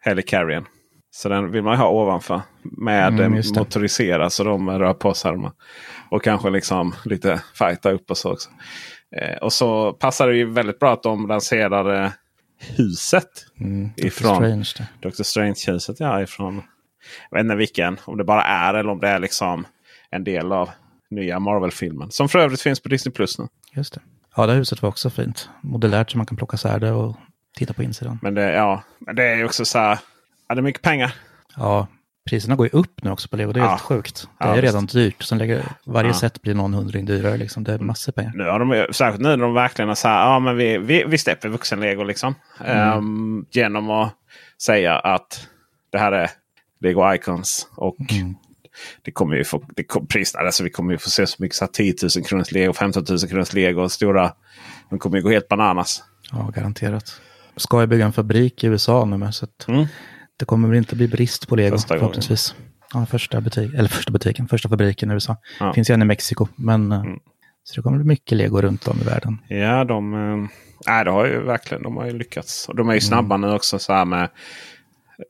[0.00, 0.64] Helicarrier.
[1.10, 2.40] Så den vill man ha ovanför.
[2.62, 3.58] Med Mm, mm, det.
[3.60, 5.32] motoriserad så de rör på sig.
[6.10, 8.50] Och kanske liksom lite fighta upp och så också.
[9.16, 12.12] Eh, och så passar det ju väldigt bra att de lanserade
[12.76, 13.28] huset.
[13.60, 13.90] Mm.
[13.96, 14.64] Ifrån.
[15.00, 15.22] Dr.
[15.22, 16.00] Strange-huset.
[16.00, 16.62] Ja, ifrån,
[17.30, 17.98] jag vet inte vilken.
[18.04, 19.66] Om det bara är eller om det är liksom
[20.10, 20.70] en del av
[21.10, 22.10] nya Marvel-filmen.
[22.10, 23.46] Som för övrigt finns på Disney Plus nu.
[23.72, 24.00] Just det.
[24.36, 25.48] Ja, det huset var också fint.
[25.60, 27.16] Modellärt så man kan plocka isär det och
[27.56, 28.18] titta på insidan.
[28.22, 29.98] Men det, ja, men det är ju också så här.
[30.48, 31.14] Ja, det är mycket pengar.
[31.56, 31.86] Ja,
[32.30, 33.52] priserna går ju upp nu också på Lego.
[33.52, 33.68] Det är Ja.
[33.70, 34.22] helt sjukt.
[34.22, 34.62] Det Ja, är visst.
[34.64, 35.22] redan dyrt.
[35.22, 36.14] Sen lägger varje Ja.
[36.14, 37.36] set blir någon hundring dyrare.
[37.36, 37.64] Liksom.
[37.64, 38.32] Det är massor pengar.
[38.34, 41.18] Nu har de, särskilt nu när de verkligen så här, ja men vi, vi, vi
[41.18, 42.34] släpper vuxen-lego liksom.
[42.64, 44.14] Ehm, genom att
[44.62, 45.46] säga att
[45.92, 46.30] det här är
[46.80, 47.68] Lego Icons.
[47.76, 47.96] Och
[49.02, 51.56] det kommer ju få, det kom, pris, alltså vi kommer ju få se så mycket
[51.56, 53.88] så här 10 000 kronors lego, 15 000 kronors lego.
[53.88, 54.32] Stora,
[54.90, 56.02] de kommer ju gå helt bananas.
[56.32, 57.20] Ja, garanterat.
[57.56, 59.34] Ska jag bygga en fabrik i USA nu med.
[59.34, 59.86] Så Mm.
[60.36, 62.54] det kommer väl inte bli brist på Lego Första förhoppningsvis.
[62.94, 65.36] Ja, första, butik, eller första butiken, första fabriken i USA.
[65.58, 65.64] Ja.
[65.64, 65.74] Mm.
[65.74, 66.48] Finns ju en i Mexiko.
[66.56, 67.02] Men, eh,
[67.64, 69.38] Så det kommer bli mycket Lego runt om i världen.
[69.48, 70.48] Ja, de, eh,
[70.86, 72.68] nej, det har ju verkligen de har ju lyckats.
[72.68, 74.28] Och de är ju snabba nu också så här med.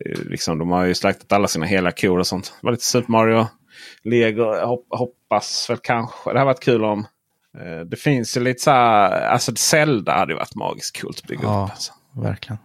[0.07, 2.55] Eh, Liksom, de har ju slaktat alla sina hela kor och sånt.
[2.61, 3.47] Det var lite Super Mario.
[4.05, 6.33] Lego hop, hoppas väl kanske.
[6.33, 7.07] Det har varit kul om.
[7.59, 9.21] eh, Det finns ju lite så här.
[9.29, 11.65] Alltså Zelda hade ju varit magiskt coolt att bygga Ja.
[11.65, 11.71] upp.
[11.71, 11.93] Alltså.
[12.17, 12.59] Verkligen.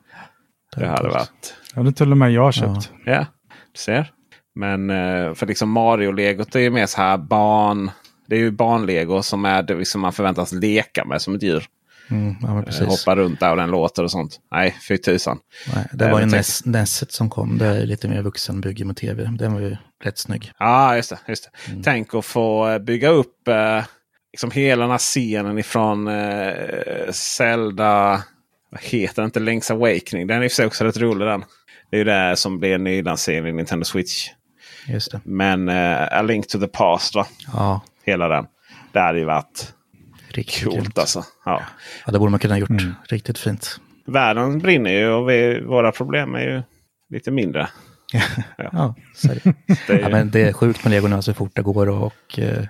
[0.75, 1.53] Det hade varit.
[1.75, 2.91] Ja, det är till och med jag köpt.
[3.05, 3.25] Ja,
[3.73, 4.11] du ser.
[4.55, 7.91] Men eh, för liksom Mario-legot är ju mer så här barn.
[8.27, 11.65] Det är ju barnlego som är det liksom man förväntas leka med som ett djur.
[12.11, 12.87] Mm, ja, Eh.
[12.87, 14.39] Hoppa runt där och den låter och sånt.
[14.51, 15.39] Nej, fy tusan.
[15.75, 17.57] Nej, det Eh, var ju tänk- Ness, Nesset som kom.
[17.57, 19.23] Det är lite mer vuxenbygge med tv.
[19.39, 20.51] Den var ju rätt snygg.
[20.59, 21.17] Ja, just det.
[21.27, 21.71] Just det.
[21.71, 21.83] Mm.
[21.83, 23.83] Tänk att få eh, bygga upp eh,
[24.33, 28.23] liksom hela den här scenen ifrån eh, Zelda.
[28.69, 29.25] Vad heter det?
[29.25, 30.27] Inte Link's Awakening.
[30.27, 31.43] Den är i och för sig också rätt rolig den.
[31.89, 34.29] Det är ju det som blir en nylansering i Nintendo Switch.
[34.87, 35.21] Just det.
[35.23, 37.27] Men eh, A Link to the Past va?
[37.53, 38.45] Ja, Hela den.
[38.91, 39.73] Det hade ju varit
[40.37, 40.97] riktigt coolt grymt.
[40.97, 41.23] alltså.
[41.45, 41.61] Ja.
[42.05, 42.93] Ja, det borde man kunna ha gjort Mm.
[43.09, 43.79] riktigt fint.
[44.05, 46.61] Världen brinner ju och vi, våra problem är ju
[47.09, 47.69] lite mindre.
[48.57, 48.95] Ja,
[49.29, 49.53] är det.
[49.93, 52.03] Är ju, ja, men det är sjukt med Lego nu så fort det går och,
[52.05, 52.63] och eh,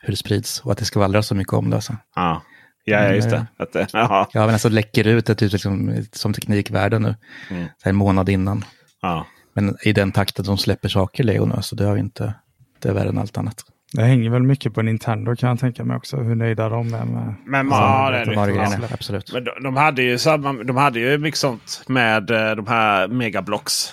[0.00, 0.60] hur det sprids.
[0.60, 1.76] Och att det skvallrar så mycket om det.
[1.76, 1.96] Alltså.
[2.14, 2.42] ja.
[2.84, 3.46] ja, ja, just det.
[3.56, 7.14] Att, det- ja, Ja, men alltså läcker ut det typ liksom, som teknikvärlden nu.
[7.50, 7.66] Mm.
[7.84, 8.64] En månad innan.
[9.02, 9.26] ja.
[9.54, 12.34] Men i den takten de släpper saker Lego nu, så det har vi inte.
[12.78, 13.64] Det är värre än allt annat.
[13.92, 16.16] Det hänger väl mycket på Nintendo kan jag tänka mig också.
[16.16, 18.40] Hur nöjda de är med Men ja, det är de det.
[18.40, 18.78] har Ja.
[18.92, 19.32] absolut.
[19.32, 23.08] Men de, de, hade ju samma, de hade ju mycket sånt med eh, de här
[23.08, 23.92] megablocks.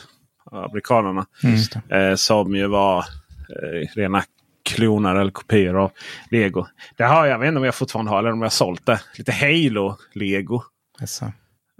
[0.51, 1.25] Amerikanerna.
[1.43, 2.09] Just det.
[2.09, 4.23] Eh, som ju var eh, rena
[4.69, 5.91] kloner eller kopior av
[6.31, 6.65] Lego.
[6.97, 8.85] Det har jag, jag vet inte om jag fortfarande har eller om jag har sålt
[8.85, 8.99] det.
[9.17, 10.61] Lite Halo-Lego.
[11.01, 11.25] Alltså.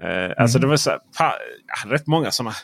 [0.02, 1.34] Eh, Alltså det var så här, pa,
[1.88, 2.56] rätt många sådana.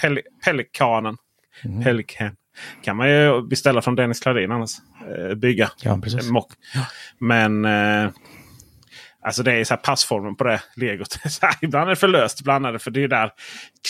[0.00, 1.16] Pel Pelikanen.
[1.64, 1.82] Mm.
[1.82, 2.36] Pelikan.
[2.84, 4.70] Kan man ju beställa från Dennis Klarin annars.
[5.18, 5.70] Eh, bygga.
[5.82, 6.30] Ja, precis.
[6.30, 6.52] Mock.
[7.18, 8.10] Men eh,
[9.22, 11.18] alltså det är så här passformen på det legot.
[11.42, 13.30] Här, ibland är det för löst, ibland är det för det är där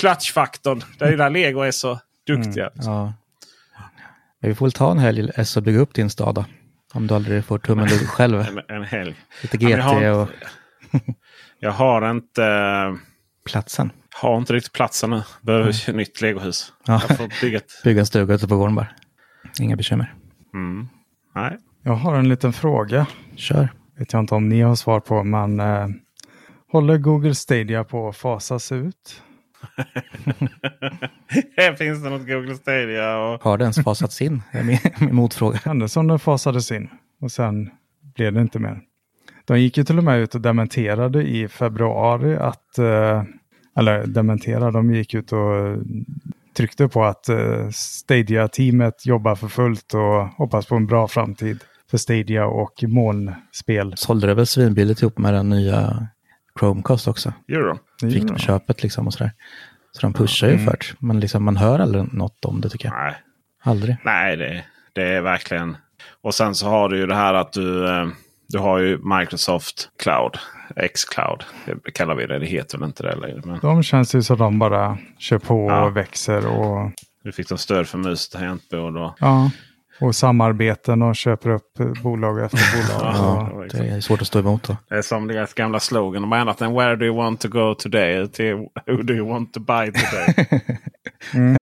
[0.01, 0.83] klatschfaktorn.
[0.99, 2.71] Det är där lego är så duktiga.
[2.75, 3.13] Ja.
[4.41, 6.45] Men vi får väl ta en helg S och bygga upp din stad då.
[6.95, 8.41] Om du aldrig får tummen ur själv.
[8.69, 9.15] En, en helg.
[9.43, 10.29] Lite men jag har GT och
[11.59, 12.95] Jag har inte, eh,
[13.45, 13.91] platsen.
[14.15, 15.23] Har inte riktigt platsen nu.
[15.41, 16.73] Behöver ett nytt legohus.
[16.87, 17.03] Ja.
[17.09, 17.73] Jag får bygga ett.
[17.85, 18.89] Bygga en stuga ute på gården bara.
[19.61, 20.15] Inga bekymmer.
[20.55, 20.89] Mm.
[21.35, 21.59] Nej.
[21.83, 23.07] Jag har en liten fråga.
[23.37, 23.69] Kör.
[23.99, 25.89] Vet jag inte om ni har svar på, men eh,
[26.73, 29.23] håller Google Stadia på att fasas ut?
[31.79, 33.19] Finns det något Google Stadia.
[33.19, 33.43] Och...
[33.43, 34.43] Har det ens fasats in?
[34.53, 35.89] Det är min, min motfråga.
[35.89, 37.71] Som den fasades in och sen
[38.15, 38.81] blev det inte mer.
[39.45, 43.23] De gick ju till och med ut och dementerade i februari att, eh,
[43.77, 45.77] eller dementerade, de gick ut och
[46.57, 51.59] tryckte på att eh, Stadia-teamet jobbar för fullt och hoppas på en bra framtid
[51.91, 53.95] för Stadia och molnspel.
[53.97, 56.07] Sålde det väl svinbilligt ihop med den nya
[56.59, 57.33] Chromecast också.
[57.49, 57.79] Euro.
[58.01, 59.33] Fick de köpet liksom och sådär.
[59.93, 60.65] Så de pushar ju Mm.
[60.65, 61.07] för det.
[61.07, 62.95] Men liksom man hör aldrig något om det tycker jag.
[62.97, 63.15] Nej.
[63.65, 63.97] Aldrig.
[64.05, 65.77] Nej, det, det är verkligen.
[66.23, 68.07] Och sen så har du ju det här att du, eh,
[68.53, 70.39] du har ju Microsoft Cloud.
[70.77, 71.45] X-Cloud
[71.85, 72.39] det kallar vi det.
[72.39, 73.41] Det heter väl inte det längre.
[73.45, 75.85] Men De känns ju som de bara kör på Ja.
[75.85, 76.91] och växer och,
[77.25, 78.97] nu fick de stöd för mus och tangentbord.
[78.97, 79.51] Och, ja,
[80.01, 82.59] och samarbeten och köper upp bolag efter
[82.99, 83.15] bolag.
[83.73, 83.79] Ja.
[83.79, 84.77] Det är svårt att stå emot då.
[84.89, 86.23] det är som deras gamla slogan.
[86.23, 88.29] De har ändrat den Where do you want to go today?
[88.29, 88.55] Till
[88.87, 90.47] Who do you want to buy today?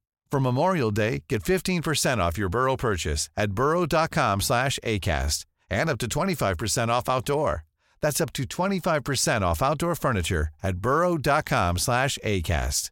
[0.31, 5.97] For Memorial Day, get 15% off your Burrow purchase at burrow.com slash ACAST and up
[5.99, 7.63] to 25% off outdoor.
[8.01, 12.91] That's up to 25% off outdoor furniture at burrow.com slash ACAST.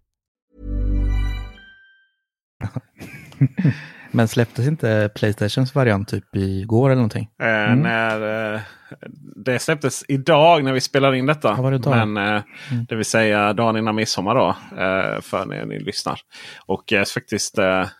[4.11, 7.29] Men släpptes inte Playstations variant typ igår eller någonting?
[7.41, 7.79] Eh, Mm.
[7.81, 8.61] när, eh,
[9.35, 11.53] det släpptes idag när vi spelar in detta.
[11.91, 12.05] Det?
[12.05, 12.41] Men, eh,
[12.87, 14.47] Det vill säga dagen innan midsommar då.
[14.71, 16.19] Eh, för när ni lyssnar.
[16.65, 17.57] Och eh, faktiskt,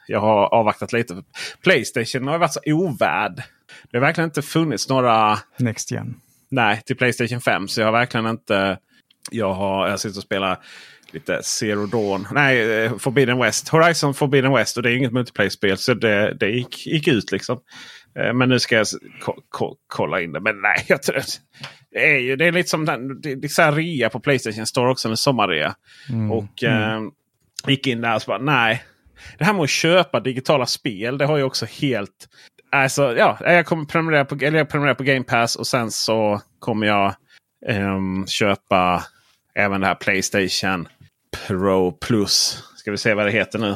[0.08, 1.24] jag har avvaktat lite.
[1.64, 3.44] Playstation har varit så ovärd.
[3.92, 6.16] Det har verkligen inte funnits några Next Gen.
[6.50, 7.68] Nej, till Playstation 5.
[7.68, 8.78] Så jag har verkligen inte...
[9.32, 10.58] Jag har jag sitter och spelar
[11.12, 12.28] lite Zero Dawn.
[12.32, 13.70] Nej, Forbidden West.
[13.70, 14.78] Horizon Forbidden West.
[14.78, 15.78] Och det är inget multiplayer-spel.
[15.78, 17.60] Så det, det gick, gick ut liksom.
[18.20, 20.40] Eh, Men nu ska jag s- ko ko kolla in det.
[20.40, 21.22] Men nej, jag tror
[21.92, 24.92] det är ju det är lite som den, det, det är rea på Playstation Store
[24.92, 25.10] också.
[25.10, 25.76] En sommarrea.
[26.32, 27.02] Och eh,
[27.68, 28.84] gick in där och så bara nej.
[29.38, 31.18] Det här med att köpa digitala spel.
[31.18, 32.30] Det har ju också helt...
[32.72, 36.42] Alltså, ja, jag kommer prenumerera på, eller jag prenumererar på Game Pass och sen så
[36.60, 37.16] kommer jag
[37.68, 39.04] ehm, köpa
[39.56, 40.88] även det här Playstation
[41.48, 42.64] Pro Plus.
[42.76, 43.76] Ska vi se vad det heter nu.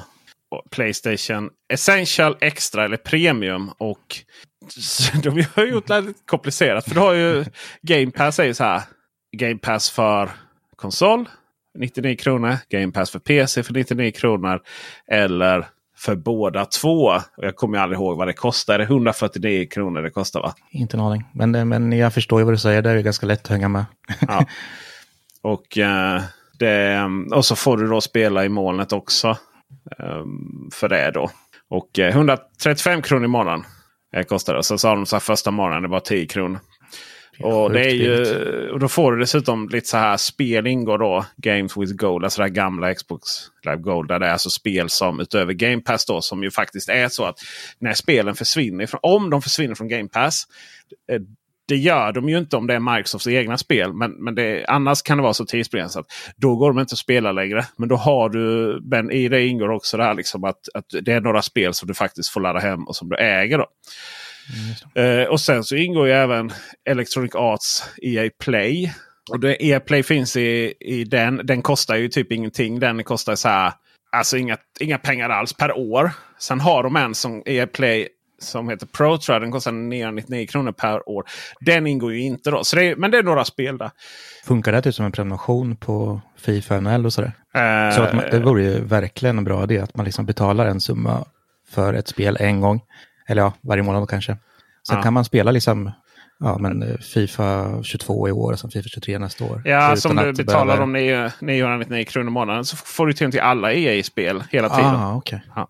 [0.71, 3.71] Playstation Essential Extra eller Premium.
[3.77, 4.15] Och
[5.23, 6.85] de har gjort det lite komplicerat.
[6.85, 7.45] För du har ju
[7.81, 8.81] Game Pass är ju så här.
[9.37, 10.29] Game Pass för
[10.75, 11.29] konsol
[11.77, 12.57] 99 kronor.
[12.69, 14.61] Game Pass för PC för 99 kronor.
[15.07, 15.65] Eller
[15.97, 17.03] för båda två.
[17.37, 18.73] Och jag kommer aldrig ihåg vad det kostar.
[18.73, 20.53] Är det 149 kronor det kostar va?
[20.71, 21.23] Inte en aning.
[21.33, 22.81] Men, eh, men jag förstår ju vad du säger.
[22.81, 23.85] Det är ju ganska lätt att hänga med.
[24.27, 24.45] Ja.
[25.41, 26.21] Och, eh,
[26.59, 29.37] det, och så får du då spela i molnet också.
[29.99, 30.25] Eh,
[30.73, 31.29] för det då.
[31.69, 33.63] Och eh, 135 kronor i månaden
[34.15, 34.63] eh, kostar det.
[34.63, 36.59] Så sa de så här första månaden det var 10 kronor.
[37.39, 41.25] Och, det är ju, och då får du dessutom lite så här spel ingår då.
[41.37, 42.23] Games with Gold.
[42.23, 43.27] Alltså det här gamla Xbox
[43.65, 44.07] Live Gold.
[44.07, 46.21] Där det är alltså spel som utöver Game Pass då.
[46.21, 47.39] Som ju faktiskt är så att
[47.79, 48.85] när spelen försvinner.
[48.85, 50.43] Från, om de försvinner från Game Pass.
[51.73, 53.93] Det gör de ju inte om det är Microsofts egna spel.
[53.93, 56.05] Men, men det, annars kan det vara så tidsbegränsat.
[56.35, 57.65] Då går de inte att spela längre.
[57.77, 61.11] Men då har du, men i det ingår också det här liksom att, att det
[61.11, 63.57] är några spel som du faktiskt får ladda hem och som du äger.
[63.57, 63.67] då.
[65.01, 66.51] Eh, och sen så ingår ju även
[66.89, 68.93] Electronic Arts EA Play.
[69.31, 71.41] Och det, EA Play finns i, i den.
[71.43, 72.79] Den kostar ju typ ingenting.
[72.79, 73.73] Den kostar så här,
[74.11, 76.11] alltså inga, inga pengar alls per år.
[76.39, 78.07] Sen har de en som EA Play
[78.43, 79.41] som heter Pro tror jag.
[79.41, 81.25] Den kostar 999 kronor per år.
[81.59, 82.63] Den ingår ju inte då.
[82.63, 83.91] Så det är, men det är några spel där.
[84.45, 87.31] Funkar det typ som en prenumeration på Fifa NHL och sådär?
[87.55, 90.65] Eh, Så att man, det vore ju verkligen en bra idé att man liksom betalar
[90.65, 91.25] en summa
[91.69, 92.81] för ett spel en gång.
[93.27, 94.37] Eller ja, varje månad kanske.
[94.87, 95.03] Sen Ja.
[95.03, 95.91] kan man spela liksom
[96.43, 99.61] ja, men eh, Fifa 22 i år och sen Fifa 23 nästa år.
[99.65, 103.73] Ja, som du betalar 9 999 kronor i månaden så får du tillgång till alla
[103.73, 104.95] EA-spel hela tiden.
[104.95, 105.43] Ah, okej.
[105.55, 105.69] Ja.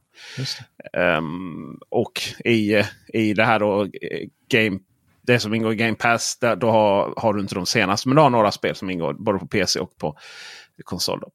[0.99, 4.79] Ehm, och i, i det här då, eh, game,
[5.21, 8.09] det som ingår i Game Pass, där, då har, har du inte de senaste.
[8.09, 10.17] Men du har några spel som ingår både på PC och på
[10.83, 11.19] konsol.
[11.19, 11.27] Då.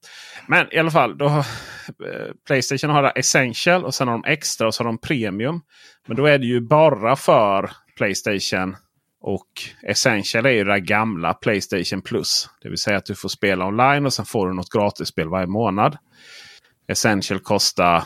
[0.46, 4.66] Men i alla fall, då har, eh, Playstation har Essential och sen har de Extra
[4.66, 5.60] och så har de Premium.
[6.06, 8.76] Men då är det ju bara för Playstation
[9.20, 9.48] och
[9.82, 12.48] Essential är ju det där gamla Playstation Plus.
[12.62, 15.46] Det vill säga att du får spela online och sen får du något gratisspel varje
[15.46, 15.96] månad.
[16.88, 18.04] Essential kostar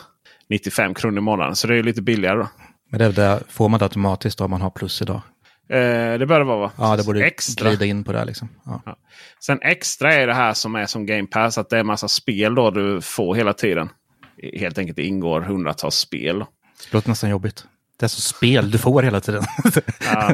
[0.49, 1.55] 95 kronor i månaden.
[1.55, 2.37] Så det är lite billigare.
[2.37, 2.49] Då.
[2.91, 5.21] Men det, det får man det automatiskt då om man har plus idag?
[5.69, 6.71] Eh, det bör det vara va?
[6.77, 7.69] Ja, det borde extra.
[7.69, 8.49] glida in på det liksom.
[8.65, 8.81] Ja.
[8.85, 8.97] Ja.
[9.39, 11.57] Sen extra är det här som är som Game Pass.
[11.57, 13.89] Att det är massa spel då du får hela tiden.
[14.59, 16.39] Helt enkelt ingår hundratals spel.
[16.39, 17.65] Det låter nästan jobbigt.
[18.03, 19.43] Det är så spel du får hela tiden.
[20.13, 20.31] Ja.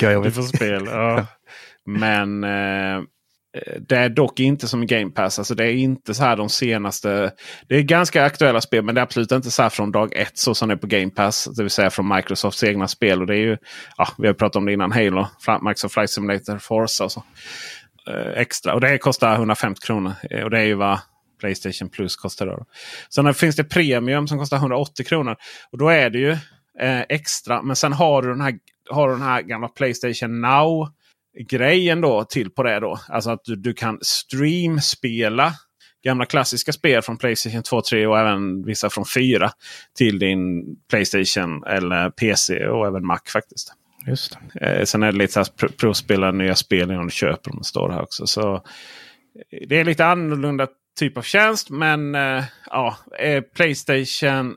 [0.24, 0.82] Du får spel.
[0.86, 1.26] Ja.
[1.86, 3.02] Men eh,
[3.88, 5.38] det är dock inte som Game Pass.
[5.38, 7.32] Alltså det är inte så här de senaste.
[7.68, 10.38] Det är ganska aktuella spel men det är absolut inte så här från dag ett
[10.38, 11.44] så som det är på Game Pass.
[11.56, 13.20] Det vill säga från Microsofts egna spel.
[13.20, 13.56] Och det är ju,
[13.96, 14.92] ja, vi har pratat om det innan.
[14.92, 15.26] Halo,
[15.62, 17.24] Microsoft Flight Simulator, Forza och så.
[18.10, 18.74] Eh, extra.
[18.74, 20.12] Och det kostar 150 kronor.
[20.30, 20.98] Eh, Och det är ju vad
[21.44, 22.46] Playstation Plus kostar.
[22.46, 22.64] Då.
[23.10, 25.36] Sen finns det Premium som kostar 180 kronor.
[25.70, 26.30] Och då är det ju
[26.80, 27.62] eh, extra.
[27.62, 28.54] Men sen har du den här,
[28.90, 30.88] har du den här gamla Playstation Now
[31.48, 32.98] grejen då till på det då.
[33.08, 35.52] Alltså att du, du kan streamspela
[36.04, 39.50] gamla klassiska spel från Playstation 2, 3 och även vissa från 4
[39.96, 43.72] till din Playstation eller PC och även Mac faktiskt.
[44.06, 44.38] Just.
[44.60, 47.64] Eh, sen är det lite så här pr- provspela nya spel innan du köper dem.
[47.64, 48.26] Står här också.
[48.26, 50.66] Så eh, det är lite annorlunda
[50.98, 51.70] typ av tjänst.
[51.70, 54.56] Men eh, ja, eh, Playstation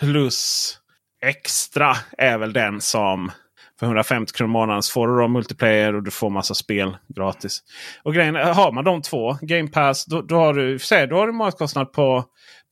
[0.00, 0.78] plus
[1.22, 3.30] extra är väl den som
[3.78, 7.62] för 150 kronor i månaden får du då multiplayer och du får massa spel gratis.
[8.02, 11.26] Och grejen har man de två, Game Pass, då, då har du, säg, då har
[11.26, 12.24] du matkostnad på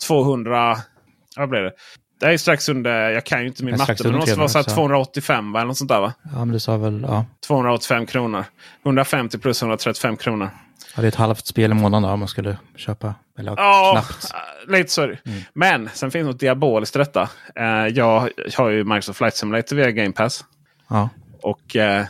[0.07, 0.77] 200...
[1.37, 1.73] Vad blir det?
[2.21, 4.59] Det är strax under, jag kan ju inte min matte, men det måste vara så
[4.59, 6.13] här 300, 285 eller något sånt där va?
[6.33, 7.25] Ja, men du sa väl, ja.
[7.47, 8.45] 285 kronor.
[8.85, 10.51] 150 plus 135 kronor.
[10.97, 13.15] Ja det är ett halvt spel i månaden då, om man skulle köpa.
[13.39, 14.35] Eller Ja, knappt.
[14.69, 15.19] lite så är det.
[15.53, 17.29] Men sen finns något diaboliskt i detta.
[17.57, 20.45] Eh, jag har ju Microsoft Flight Simulator via Game Pass.
[20.89, 21.09] Ja.
[21.43, 22.05] Och eh,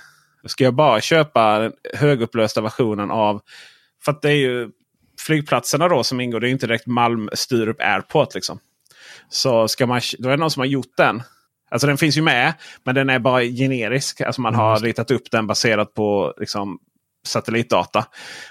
[0.46, 3.40] ska jag bara köpa den högupplösta versionen av...
[4.04, 4.70] För att det är ju
[5.26, 6.40] flygplatserna då som ingår.
[6.40, 8.58] Det är inte direkt Malmö-Sturup Airport liksom.
[9.28, 11.22] Så ska man, då är det någon som har gjort den.
[11.70, 12.54] Alltså den finns ju med.
[12.84, 14.20] Men den är bara generisk.
[14.20, 16.78] Alltså man har ritat upp den baserat på liksom,
[17.26, 18.06] satellitdata.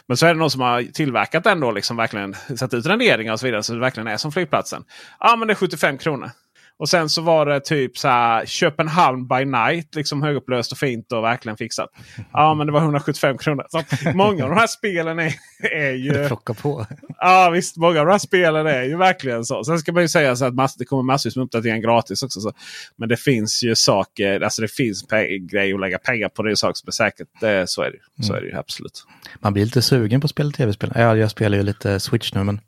[0.08, 1.72] Men så är det någon som har tillverkat den då.
[1.72, 3.64] Liksom verkligen satt ut renderingar och så vidare.
[3.64, 4.84] Så det verkligen är som flygplatsen.
[5.20, 6.32] Ja men det är 75 kronor.
[6.80, 9.96] Och sen så var det typ så här Köpenhamn by night.
[9.96, 11.90] Liksom högupplöst och fint och verkligen fixat.
[12.34, 13.66] Ja men det var 175 kronor.
[13.70, 15.34] Så många av de här spelen är,
[15.72, 16.28] är ju...
[16.28, 16.86] Plocka på.
[17.18, 19.64] Ja visst, många av de här spelen är ju verkligen så.
[19.64, 22.42] Sen ska man ju säga så att mass, det kommer massvis med uppdateringar gratis också.
[22.42, 22.52] Så.
[22.96, 25.06] Men det finns ju saker, alltså det finns
[25.52, 26.44] grejer att lägga pengar på.
[26.44, 27.28] Det är saker som är säkert.
[27.42, 28.24] Det, så är det, ju.
[28.24, 29.06] så är det ju absolut.
[29.40, 30.92] Man blir lite sugen på att spela tv-spel.
[30.96, 32.62] Ja, jag spelar ju lite Switch nu, men,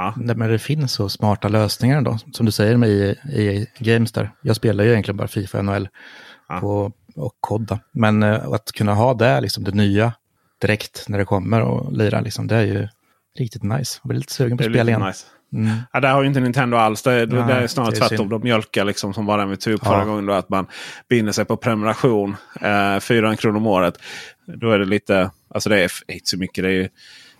[0.00, 0.14] Ja.
[0.16, 2.18] Nej, men det finns så smarta lösningar ändå.
[2.32, 4.30] Som du säger med i, i Games där.
[4.42, 5.88] Jag spelar ju egentligen bara Fifa NHL
[6.48, 6.60] Ja.
[6.60, 7.78] på, och Kodda.
[7.92, 10.12] Men eh, att kunna ha det, liksom det nya,
[10.60, 12.88] direkt när det kommer och lira, liksom, det är ju
[13.38, 13.98] riktigt nice.
[14.02, 15.02] Jag blir lite sugen på att spela igen.
[15.06, 15.26] nice.
[15.52, 15.76] Mm.
[15.92, 17.02] Ja, där har ju inte Nintendo alls.
[17.02, 18.28] Det, det, Nej, det är snarare det är tvärtom.
[18.28, 19.90] De mjölkar liksom som bara vi tog upp Ja.
[19.90, 20.26] förra gången.
[20.26, 20.66] Då, att man
[21.08, 22.36] binder sig på prenumeration.
[22.60, 23.94] Eh, 400 kronor om året.
[24.46, 26.64] Då är det lite, alltså det är inte så mycket.
[26.64, 26.88] Det är ju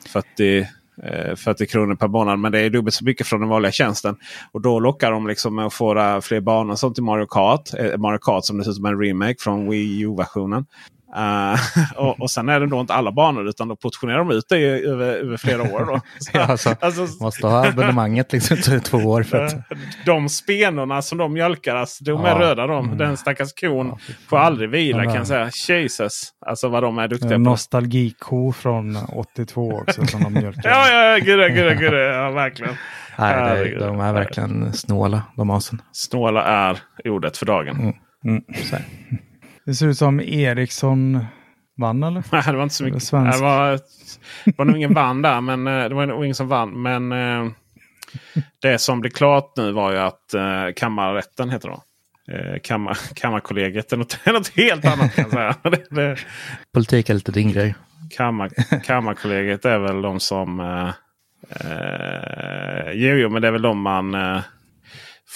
[0.09, 0.69] 40,
[1.03, 2.39] eh, 40 kronor per månad.
[2.39, 4.17] Men det är dubbelt så mycket från den vanliga tjänsten.
[4.53, 7.75] Och då lockar de liksom med att få fler banor som till Mario Kart.
[7.79, 10.67] Eh, Mario Kart som dessutom är en remake från Wii U-versionen.
[11.17, 11.61] Eh,
[11.97, 14.59] och, och sen är det då inte alla banor utan då portionerar de ut det
[14.59, 15.85] i- över, över flera år.
[15.85, 16.01] Då.
[16.19, 19.55] Så, Ja, alltså, alltså, Måste ha abonnemanget liksom i två år för att...
[20.07, 22.39] de spenorna som de mjölkar, alltså, de är Ja.
[22.39, 22.85] röda de.
[22.87, 22.99] Mm.
[22.99, 23.99] Den stackars kon Ja,
[24.29, 25.51] får aldrig vila Den kan jag säga.
[25.69, 26.23] Jesus!
[26.47, 27.51] Alltså vad de är duktiga En på.
[27.51, 30.63] nostalgiko från 82 också som de mjölkar.
[30.71, 32.75] Ja, ja, gud, gud, gud, ja, verkligen.
[33.19, 33.79] Nej, Herregud.
[33.81, 35.83] de är verkligen snåla, de asen.
[35.93, 37.77] Snåla är ordet för dagen.
[37.81, 37.95] Mm.
[38.25, 38.43] Mm.
[39.71, 41.25] Det ser ut som Eriksson
[41.77, 42.25] vann eller?
[42.33, 43.39] Nej, det var inte så Det var mycket.
[43.39, 43.71] Det var,
[44.45, 46.83] det var nog ingen vann där, men eh, det var nog ingen som vann.
[46.83, 47.51] Men eh,
[48.63, 52.61] det som blev klart nu var ju att eh, kammarrätten heter det.
[52.61, 55.55] kammar, kammarkollegiet är något, något helt annat kan jag säga.
[55.71, 56.17] Det, det,
[56.75, 57.75] Politik är lite din grej.
[58.17, 58.51] Kammar,
[58.85, 60.61] kammarkollegiet är väl de som...
[60.61, 60.89] Eh,
[61.51, 64.41] eh, jo, jo, men det är väl de man eh,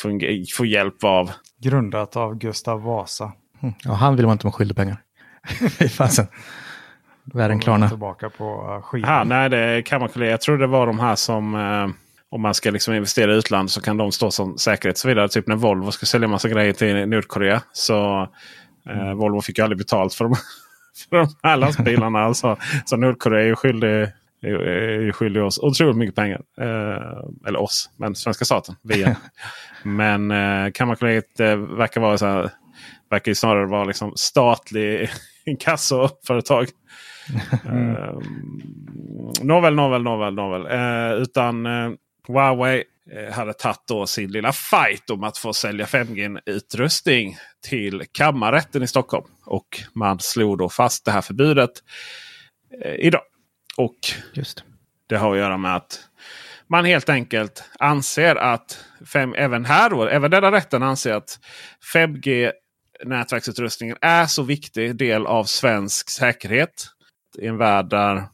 [0.03, 1.30] funger- får hjälp av.
[1.62, 3.32] Grundat av Gustav Vasa.
[3.65, 3.75] Mm.
[3.85, 4.97] Ja, han vill man inte vara skyldig pengar.
[5.79, 6.27] Fy fasen.
[7.25, 7.89] Världen klarna.
[7.89, 9.11] Tillbaka på uh, skivan.
[9.11, 10.33] Aha, nej, det är kammarkollegiet.
[10.33, 11.55] Jag tror det var de här som...
[11.55, 11.89] Eh,
[12.31, 15.09] om man ska liksom investera i utlandet så kan de stå som säkerhet och så
[15.09, 15.29] vidare.
[15.29, 17.62] Typ när Volvo ska sälja massa grejer till Nordkorea.
[17.73, 18.29] Så
[18.91, 20.35] eh, Volvo fick ju aldrig betalt för de,
[21.11, 22.19] för de här lastbilarna.
[22.25, 22.57] alltså.
[22.85, 24.09] Så Nordkorea är ju skyldig,
[24.43, 26.41] är, skyldig oss otroligt mycket pengar.
[26.61, 28.75] Eh, eller oss, men svenska staten.
[28.83, 29.17] Via.
[29.83, 32.51] men eh, Kammarkollegiet eh, verkar vara så här,
[33.11, 35.11] verkar ju snarare vara liksom statlig
[35.47, 36.69] inkassoföretag.
[37.65, 38.19] Eh,
[39.43, 40.67] nåväl, nåväl, nåväl, nåväl.
[40.67, 41.91] Eh, utan eh,
[42.29, 47.37] Huawei eh, hade tagit då sin lilla fight om att få sälja 5G-utrustning
[47.69, 49.27] till kammarrätten i Stockholm.
[49.47, 51.71] Och man slog då fast det här förbudet
[52.99, 53.23] idag.
[53.77, 53.97] Och
[54.33, 54.65] Just.
[55.07, 56.01] det har att göra med att
[56.67, 61.39] man helt enkelt anser att, fem, även här då, även denna rätten anser att
[61.95, 62.53] 5G
[63.05, 66.87] nätverksutrustningen är så viktig del av svensk säkerhet.
[67.39, 68.25] I en värld där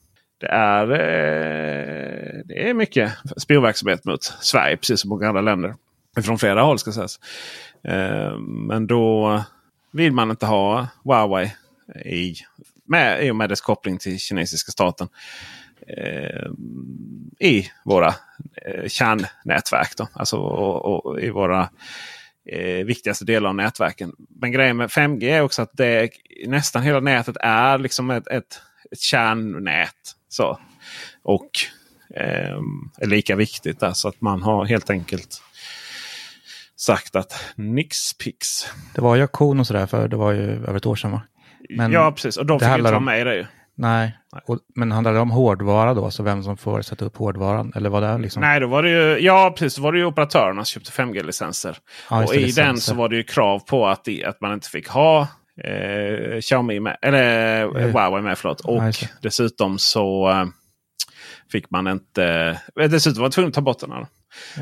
[0.40, 5.74] det är, eh, det är mycket spionverksamhet mot Sverige, precis som många andra länder.
[6.22, 7.20] Från flera håll ska sägas.
[7.84, 9.44] Eh, men då
[9.92, 11.52] vill man inte ha Huawei
[12.04, 12.34] i,
[12.84, 15.08] med, i och med dess koppling till kinesiska staten
[15.86, 16.50] eh,
[17.38, 18.14] i våra
[18.66, 19.96] eh, kärnnätverk.
[19.96, 20.08] Då.
[20.12, 21.68] Alltså och, och i våra
[22.48, 24.12] eh, viktigaste delar av nätverken.
[24.40, 26.10] Men grejen med 5G är också att det,
[26.46, 28.60] nästan hela nätet är liksom ett, ett,
[28.90, 30.16] ett kärnnät.
[30.28, 30.58] Så.
[31.22, 31.50] Och
[32.16, 32.58] eh,
[32.98, 33.80] är lika viktigt.
[33.80, 35.42] Där, så att man har helt enkelt
[36.76, 38.66] sagt att nix pix.
[38.94, 41.22] Det var ju auktion och sådär för det var ju över ett år sedan va?
[41.68, 43.36] Men ja precis, och de fick inte handlar vara med i det.
[43.36, 43.46] ju.
[43.80, 46.10] Nej, och, men handlar det om hårdvara då?
[46.10, 47.72] Så vem som får sätta upp hårdvaran?
[47.76, 48.40] Eller vad det är liksom?
[48.40, 51.76] Nej, då var det ju, ja, precis, då var det ju operatörerna som köpte 5G-licenser.
[52.10, 52.64] Ja, och i licenser.
[52.64, 55.20] den så var det ju krav på att, att man inte fick ha
[55.64, 57.88] eh, Xiaomi med, eller eh, Eh.
[57.88, 58.38] Huawei med.
[58.38, 58.60] Förlåt.
[58.60, 60.44] Och Ja, dessutom så eh,
[61.52, 62.24] fick man inte...
[62.80, 63.92] Eh, dessutom var man tvungen att ta bort den.
[63.92, 64.06] Här.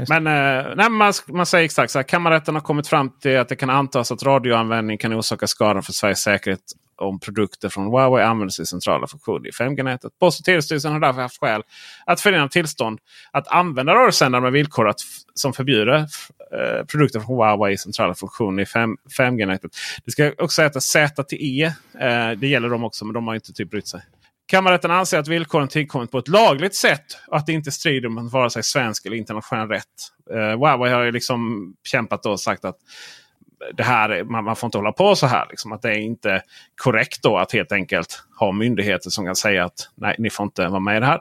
[0.09, 2.03] Men eh, nej, man, man säger exakt så här.
[2.03, 5.93] Kammarrätten har kommit fram till att det kan antas att radioanvändning kan orsaka skada för
[5.93, 6.61] Sveriges säkerhet
[6.99, 10.13] om produkter från Huawei används i centrala funktioner i 5G-nätet.
[10.21, 11.63] Post och telestyrelsen har därför haft skäl
[12.07, 12.99] att förena tillstånd
[13.31, 15.01] att använda radiosändare med villkor att,
[15.35, 18.67] som förbjuder eh, produkter från Huawei i centrala funktioner i
[19.19, 19.71] 5G-nätet.
[20.05, 21.65] Det ska också säga att ZTE,
[22.01, 24.01] eh, det gäller dem också, men de har inte typ brytt sig.
[24.47, 28.33] Kammarrätten anser att villkoren tillkommit på ett lagligt sätt och att det inte strider mot
[28.33, 29.85] vare sig svensk eller internationell rätt.
[30.31, 32.77] Eh, Huawei har ju liksom kämpat och sagt att
[33.75, 35.47] det här, är- man, man får inte hålla på så här.
[35.51, 36.43] Liksom, att det är inte
[36.77, 40.69] korrekt då att helt enkelt ha myndigheter som kan säga att nej, ni får inte
[40.69, 41.21] vara med i det här.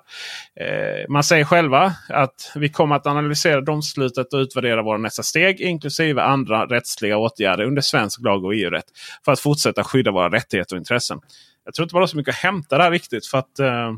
[0.59, 5.61] Eh, man säger själva att vi kommer att analysera domslutet och utvärdera våra nästa steg
[5.61, 8.85] inklusive andra rättsliga åtgärder under svensk lag och EU-rätt
[9.25, 11.19] för att fortsätta skydda våra rättigheter och intressen.
[11.65, 13.25] Jag tror inte man har så mycket att hämta där riktigt.
[13.27, 13.91] för att eh,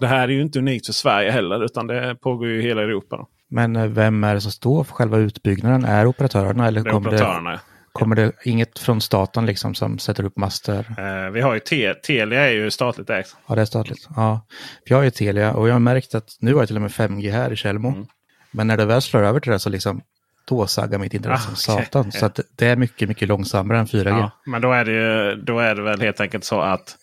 [0.00, 2.82] Det här är ju inte unikt för Sverige heller utan det pågår ju i hela
[2.82, 3.16] Europa.
[3.16, 3.28] Då.
[3.50, 5.84] Men eh, vem är det som står för själva utbyggnaden?
[5.84, 7.50] Är operatörerna eller Det är operatörerna.
[7.50, 7.60] det,
[7.98, 10.86] kommer det inget från staten liksom som sätter upp master?
[10.98, 13.36] Eh, vi har ju Te- Telia är ju statligt ägt.
[13.46, 14.08] Ja, det är statligt.
[14.16, 14.46] Ja.
[14.84, 16.90] Jag har ju Telia och jag har märkt att nu har jag till och med
[16.90, 17.88] 5G här i Tjällmo.
[17.88, 18.06] Mm.
[18.50, 20.00] Men när det väl slår över till det så liksom
[20.48, 22.12] då saggar mitt internet Ah, som satan.
[22.12, 24.08] Så att det är mycket, mycket långsammare än 4G.
[24.08, 26.96] Ja, men då är, det ju, då är det väl helt enkelt så att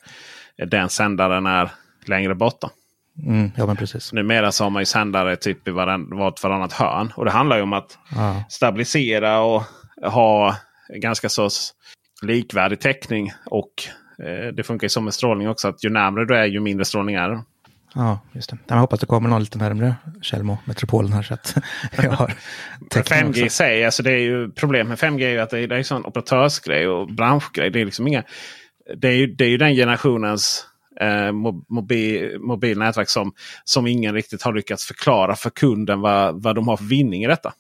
[0.67, 1.71] den sändaren är
[2.05, 2.61] längre bort.
[2.61, 2.69] Då.
[3.27, 4.13] Mm, ja, men precis.
[4.13, 7.13] Numera så har man ju sändare typ i varann, vart varannat hörn.
[7.15, 8.43] Och det handlar ju om att Ja.
[8.49, 9.63] stabilisera och
[10.03, 10.55] ha
[10.95, 11.49] ganska så
[12.21, 13.31] likvärdig täckning.
[13.45, 13.73] Och
[14.25, 15.67] eh, det funkar ju som med strålning också.
[15.67, 17.43] att Ju närmare du är ju mindre strålning är det.
[17.95, 18.57] Ja, just det.
[18.67, 21.55] Jag hoppas det kommer någon lite närmare Tjällmo, metropolen här så att
[22.03, 22.33] jag har
[22.89, 25.59] täckning 5G i sig, alltså det är ju problem med 5G är ju att det
[25.59, 27.69] är, det är sån operatörsgrej och branschgrej.
[27.69, 28.23] Det är liksom inga...
[28.97, 30.65] Det är ju, det är ju den generationens
[31.01, 33.33] eh, mo- mobil, mobilnätverk som,
[33.63, 37.27] som ingen riktigt har lyckats förklara för kunden vad, vad de har för vinning i
[37.27, 37.53] detta.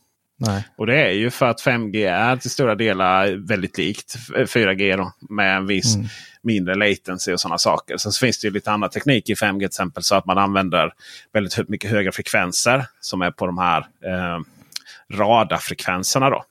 [0.45, 0.67] Nej.
[0.75, 5.13] Och det är ju för att 5G är till stora delar väldigt likt 4G då,
[5.29, 6.07] med en viss Mm.
[6.41, 7.97] mindre latency och sådana saker.
[7.97, 10.37] Sen så finns det ju lite annan teknik i 5G till exempel så att man
[10.37, 10.93] använder
[11.33, 14.39] väldigt mycket högre frekvenser som är på de här eh,
[15.17, 16.29] radarfrekvenserna.
[16.29, 16.43] Då.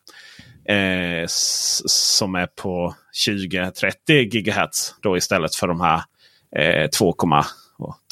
[0.72, 2.94] Eh, som är på
[3.26, 6.02] 20-30 GHz då istället för de här
[6.56, 7.44] eh, 2,5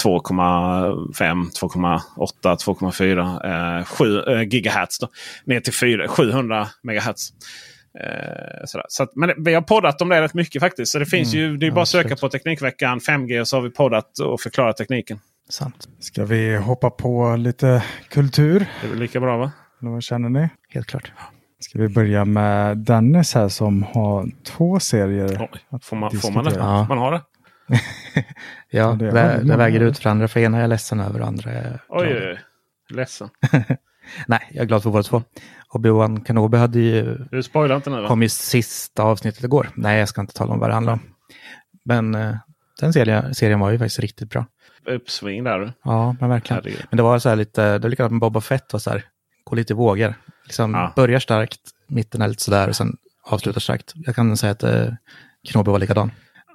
[0.05, 4.99] 2,5, 2,8, 2,4, eh, 7 eh, gigahertz.
[4.99, 5.09] Då,
[5.45, 7.31] ner till 4, 700 megahertz.
[8.01, 8.87] Eh, sådär.
[8.89, 10.93] Så att, men vi har poddat om det rätt mycket faktiskt.
[10.93, 13.49] Så det finns Mm, ju, det är ja, bara att söka på Teknikveckan 5G och
[13.49, 15.19] så har vi poddat och förklarat tekniken.
[15.49, 15.89] Sant.
[16.01, 18.67] Ska vi hoppa på lite kultur?
[18.81, 19.53] Det är väl lika bra va?
[19.81, 20.49] Eller vad känner ni?
[20.69, 21.13] Helt klart.
[21.61, 25.49] Ska vi börja med Dennis här som har två serier.
[25.53, 26.55] Oj, får, man, får man det?
[26.59, 26.87] Ja.
[26.89, 27.21] Man har det?
[28.71, 30.29] Ja, det det, det, väger ut för andra.
[30.29, 32.23] För ena är jag ledsen över och andra är Oj, glad.
[32.23, 32.39] oj, oj.
[32.97, 33.29] Ledsen.
[34.27, 35.23] Nej, jag är glad för båda två.
[35.75, 38.09] Obi-Wan Kenobi hade ju, Du spoilar inte nu va?
[38.09, 39.69] kom ju sista avsnittet igår.
[39.75, 41.01] Nej, jag ska inte tala om vad det handlar om.
[41.85, 42.35] Men eh,
[42.81, 44.47] den serien, serien var ju faktiskt riktigt bra.
[44.87, 45.73] Uppsving där du.
[45.85, 46.63] Ja, men verkligen.
[46.65, 46.87] Herregud.
[46.91, 49.05] Men det var så här lite, det var likadant med Boba Fett, var så här,
[49.45, 50.15] gå lite i vågor.
[50.45, 50.93] Liksom Ja.
[50.97, 52.97] börjar starkt, mitten är lite sådär och sen
[53.27, 53.93] avslutar starkt.
[53.95, 54.87] Jag kan säga att eh,
[55.45, 56.11] Kenobi var likadan.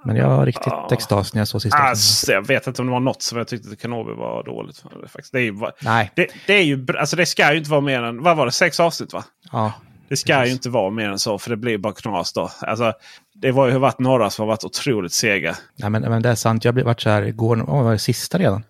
[0.06, 0.90] Men jag var riktigt Ja.
[0.92, 1.78] extas när jag såg sista.
[1.78, 4.84] Alltså, jag vet inte om det var något som jag tyckte att Kenobi var dåligt.
[5.08, 5.32] Faktiskt.
[5.34, 8.04] Det, är ju, Nej, det, det, är ju, alltså det ska ju inte vara mer
[8.04, 9.24] än, vad var det, sex avsnitt va?
[9.52, 9.74] ja,
[10.10, 12.50] Det ska ju inte vara mer än så för det blir bara knas då.
[12.62, 12.94] Alltså,
[13.42, 15.56] det var ju varit några som har varit otroligt sega.
[15.78, 16.66] Nej, men, men det är sant.
[16.66, 18.64] Jag blev varit så här igår, åh, var det sista redan?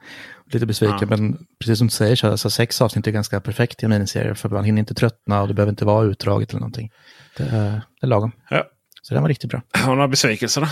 [0.52, 1.08] Lite besviken, Ja.
[1.10, 4.36] men precis som du säger, så alltså, sex avsnitt är ganska perfekt i en miniserie.
[4.36, 6.92] För man hinner inte tröttna och det behöver inte vara utdraget eller någonting.
[7.38, 8.32] Det det är lagom.
[8.50, 8.64] Ja.
[9.02, 9.62] Så den var riktigt bra.
[9.74, 10.68] Har du några besvikelser då?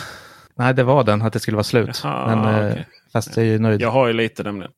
[0.55, 2.01] Nej, det var den, att det skulle vara slut.
[2.03, 2.87] Jaha, men, eh, okej.
[3.13, 3.81] Fast jag är ju nöjd.
[3.81, 4.71] Jag har ju lite nämligen.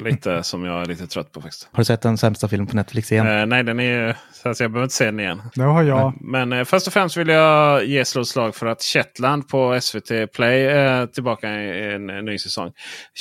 [0.00, 1.68] Lite som jag är lite trött på faktiskt.
[1.72, 3.26] Har du sett den sämsta filmen på Netflix igen?
[3.26, 4.14] Eh, nej, den är ju...
[4.32, 5.42] Så jag behöver inte se den igen.
[5.54, 6.12] Det har jag.
[6.20, 10.66] Men eh, först och främst vill jag ge slag för att Shetland på SVT Play
[10.66, 12.72] är tillbaka i en, en ny säsong.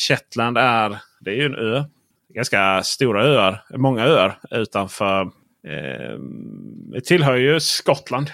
[0.07, 1.84] Shetland är, det är ju en ö.
[2.34, 3.63] Ganska stora öar.
[3.77, 5.21] Många öar utanför.
[5.67, 6.19] Eh,
[6.93, 8.31] det tillhör ju Skottland.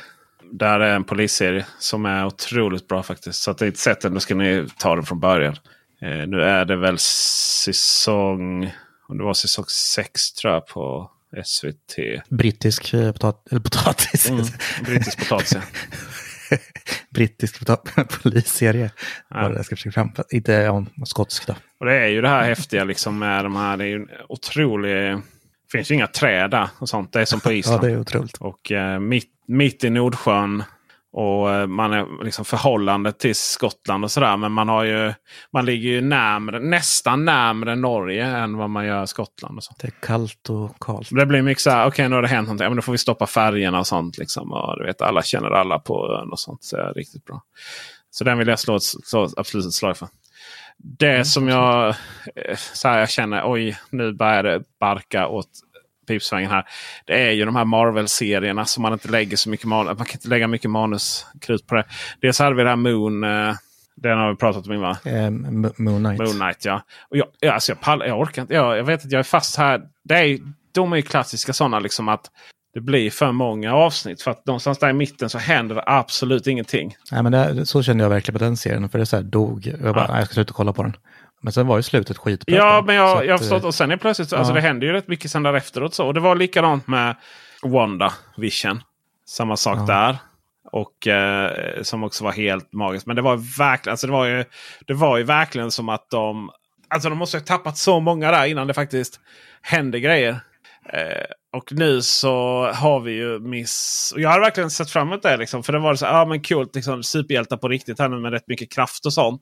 [0.52, 3.42] Där är en polisserie som är otroligt bra faktiskt.
[3.42, 5.56] Så att det är inte sett den, då ska ni ta den från början.
[6.02, 8.74] Eh, nu är det väl säsong...
[9.08, 11.12] Om det var säsong 6 tror jag på
[11.46, 11.96] SVT.
[12.30, 14.30] Brittisk eh, potat eller potatis.
[14.30, 14.46] Mm,
[14.86, 15.62] brittisk potatis ja.
[17.10, 17.60] brittisk
[18.24, 18.92] polisserie.
[19.30, 19.54] Ja.
[19.54, 20.26] Jag ska försöka framföra.
[20.30, 21.56] Inte om skotsk då.
[21.80, 23.78] Och det är ju det här häftiga liksom med de här.
[23.78, 24.96] Det är ju otrolig...
[24.96, 27.14] Det finns ju inga träd och sånt.
[27.14, 27.82] Det är som på Ja, Island.
[27.82, 28.38] det är otroligt.
[28.38, 30.64] Och eh, mitt, mitt i Nordsjön.
[31.12, 34.38] Och eh, man är liksom förhållande till Skottland och sådär.
[34.38, 35.14] Men man har ju
[35.54, 39.58] man ligger ju närmre, nästan närmre Norge än vad man gör Skottland.
[39.58, 39.74] och så.
[39.82, 41.10] Det är kallt och kallt.
[41.12, 42.64] Det blir mycket så här, okej nu har det hänt någonting.
[42.64, 44.18] Ja, men då får vi stoppa färgerna och sånt.
[44.18, 44.52] Liksom.
[44.52, 46.64] Och, du vet, alla känner alla på ön och sånt.
[46.64, 47.42] Så är riktigt bra.
[48.12, 50.08] Så den vill jag slå, ett, slå absolut ett slag för.
[50.78, 51.88] Det som jag,
[52.36, 55.50] eh, så här, jag känner, oj nu börjar det barka åt
[56.14, 56.66] pipsvängen här.
[57.06, 59.98] Det är ju de här Marvel-serierna som man inte lägger så mycket manus.
[59.98, 61.84] Man kan inte lägga mycket manuskrut på det.
[62.22, 63.24] Dels hade vi det här Moon.
[63.24, 63.54] Eh,
[63.96, 64.96] den har vi pratat om innan.
[65.06, 65.30] Eh,
[65.78, 66.20] Moon Knight.
[66.20, 66.82] Moon Knight ja.
[67.10, 68.54] Och jag, ja, alltså jag, pallar, jag orkar inte.
[68.54, 69.82] Jag, jag vet att jag är fast här.
[70.04, 70.40] Det är,
[70.72, 72.26] de är ju klassiska sådana liksom att
[72.74, 74.22] det blir för många avsnitt.
[74.22, 76.96] För att någonstans där i mitten så händer det absolut ingenting.
[77.12, 78.90] Nej, men det, så kände jag verkligen på den serien.
[78.90, 79.74] För det så här dog.
[79.84, 80.08] Jag bara, Ja.
[80.10, 80.96] nej, jag ska sluta kolla på den.
[81.42, 82.56] Men sen var ju slutet skitbra.
[82.56, 83.62] Ja, men jag, att, jag har förstått.
[83.64, 84.56] eh, Och sen är plötsligt, alltså ja.
[84.56, 85.94] det händer ju rätt mycket sen där efteråt.
[85.94, 86.06] Så.
[86.08, 87.16] Och det var likadant med
[87.64, 88.84] Wanda Vision.
[89.28, 89.86] Samma sak Ja.
[89.86, 90.18] där.
[90.72, 93.06] Och eh, som också var helt magiskt.
[93.08, 94.46] Men det var verkligen, alltså det var ju,
[94.88, 96.50] det var ju verkligen som att de...
[96.90, 99.20] Alltså de måste ha tappat så många där innan det faktiskt
[99.62, 100.40] hände grejer.
[100.94, 101.26] Eh,
[101.58, 104.12] och nu så har vi ju Miss...
[104.16, 105.38] Och jag har verkligen sett fram emot det.
[105.38, 108.32] Liksom, för det var så ja men coolt, liksom, superhjältar på riktigt här nu med
[108.32, 109.42] rätt mycket kraft och sånt.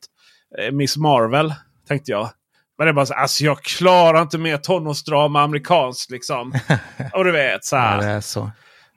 [0.59, 1.53] Eh, Miss Marvel
[1.87, 2.29] tänkte jag.
[2.77, 6.53] Men det är bara så alltså jag klarar inte mer tonårsdrama amerikanskt liksom.
[7.13, 7.97] och du vet så Ja, här.
[8.01, 8.51] det är så.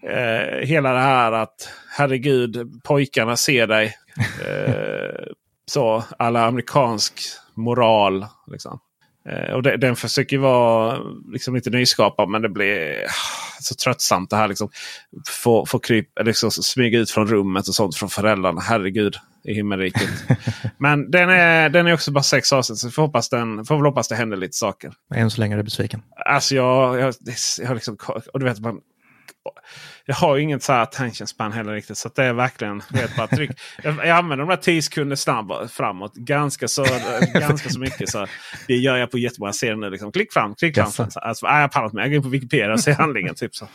[0.08, 3.94] Eh, hela det här att herregud pojkarna ser dig.
[4.46, 5.26] Eh,
[5.70, 7.20] så alla amerikansk
[7.54, 8.26] moral.
[8.46, 8.78] Liksom.
[9.28, 10.98] Eh, och det, den försöker vara
[11.32, 14.48] liksom lite nyskapad men det blir ah, så tröttsamt det här.
[14.48, 14.70] Liksom.
[15.28, 18.60] Få, få kryp, liksom, smyga ut från rummet och sånt från föräldrarna.
[18.60, 20.08] Herregud i himmelriket.
[20.78, 23.76] men den är, den är också bara sex avsnitt så vi får hoppas, den, får
[23.76, 24.92] väl hoppas det händer lite saker.
[25.14, 26.02] Än så länge är du besviken.
[26.26, 27.14] Alltså jag, jag,
[27.58, 27.96] jag liksom,
[28.32, 28.80] och du vet man,
[30.04, 31.96] jag har ju inget så här attention span heller riktigt.
[31.98, 33.50] Så det är verkligen vet, bara tryck.
[33.82, 36.86] Jag, jag använder de där 10 sekunder snabbt framåt ganska så,
[37.34, 38.08] ganska så mycket.
[38.08, 38.26] Så
[38.66, 39.90] det gör jag på jättemånga serier nu.
[39.90, 40.12] Liksom.
[40.12, 40.90] Klick fram, klick fram.
[40.90, 42.02] Så, alltså, jag pallar inte med.
[42.04, 43.34] Jag går in på Wikipedia och ser handlingen.
[43.34, 43.68] Typ så.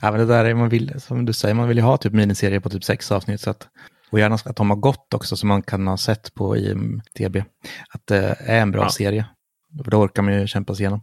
[0.00, 2.12] Ja, men det där är man vill, som du säger, man vill ju ha typ
[2.12, 3.40] miniserier på typ sex avsnitt.
[3.40, 3.68] Så att,
[4.10, 7.36] och gärna att de har gått också, som man kan ha sett på IMDB.
[7.90, 8.90] Att det är en bra Ja.
[8.90, 9.26] serie.
[9.84, 11.00] Då orkar man ju kämpa sig igenom.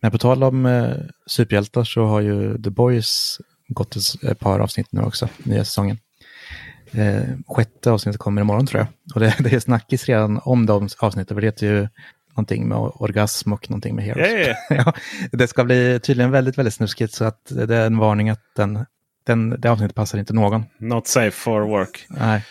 [0.00, 0.94] Men på tal om eh,
[1.26, 5.98] superhjältar så har ju The Boys gått ett, par avsnitt nu också, nya säsongen.
[6.90, 8.88] Eh, sjätte avsnittet kommer imorgon tror jag.
[9.14, 11.88] Och det, det är snackis redan om de avsnitten, för det heter ju
[12.32, 14.46] någonting med orgasm och någonting med heroes.
[14.48, 14.92] Ja, ja, ja,
[15.32, 18.86] det ska bli tydligen väldigt, väldigt snuskigt så att det är en varning att den,
[19.26, 20.64] den, det avsnittet passar inte någon.
[20.78, 22.06] Not safe for work.
[22.08, 22.44] Nej,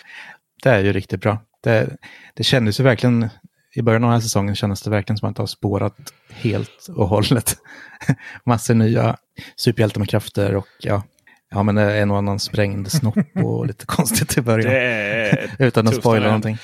[0.64, 1.40] det är ju riktigt bra.
[1.64, 1.98] Det,
[2.34, 3.30] det kändes ju verkligen,
[3.76, 6.88] i början av den här säsongen kändes det verkligen som att det har spårat helt
[6.96, 7.58] och hållet.
[8.44, 9.18] Massor nya
[9.56, 11.04] superhjältar med krafter och ja,
[11.52, 15.38] ja men en och annan sprängd snopp och lite konstigt i början.
[15.60, 16.58] Utan att spoila någonting.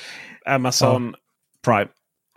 [0.46, 1.14] Amazon
[1.64, 1.88] Prime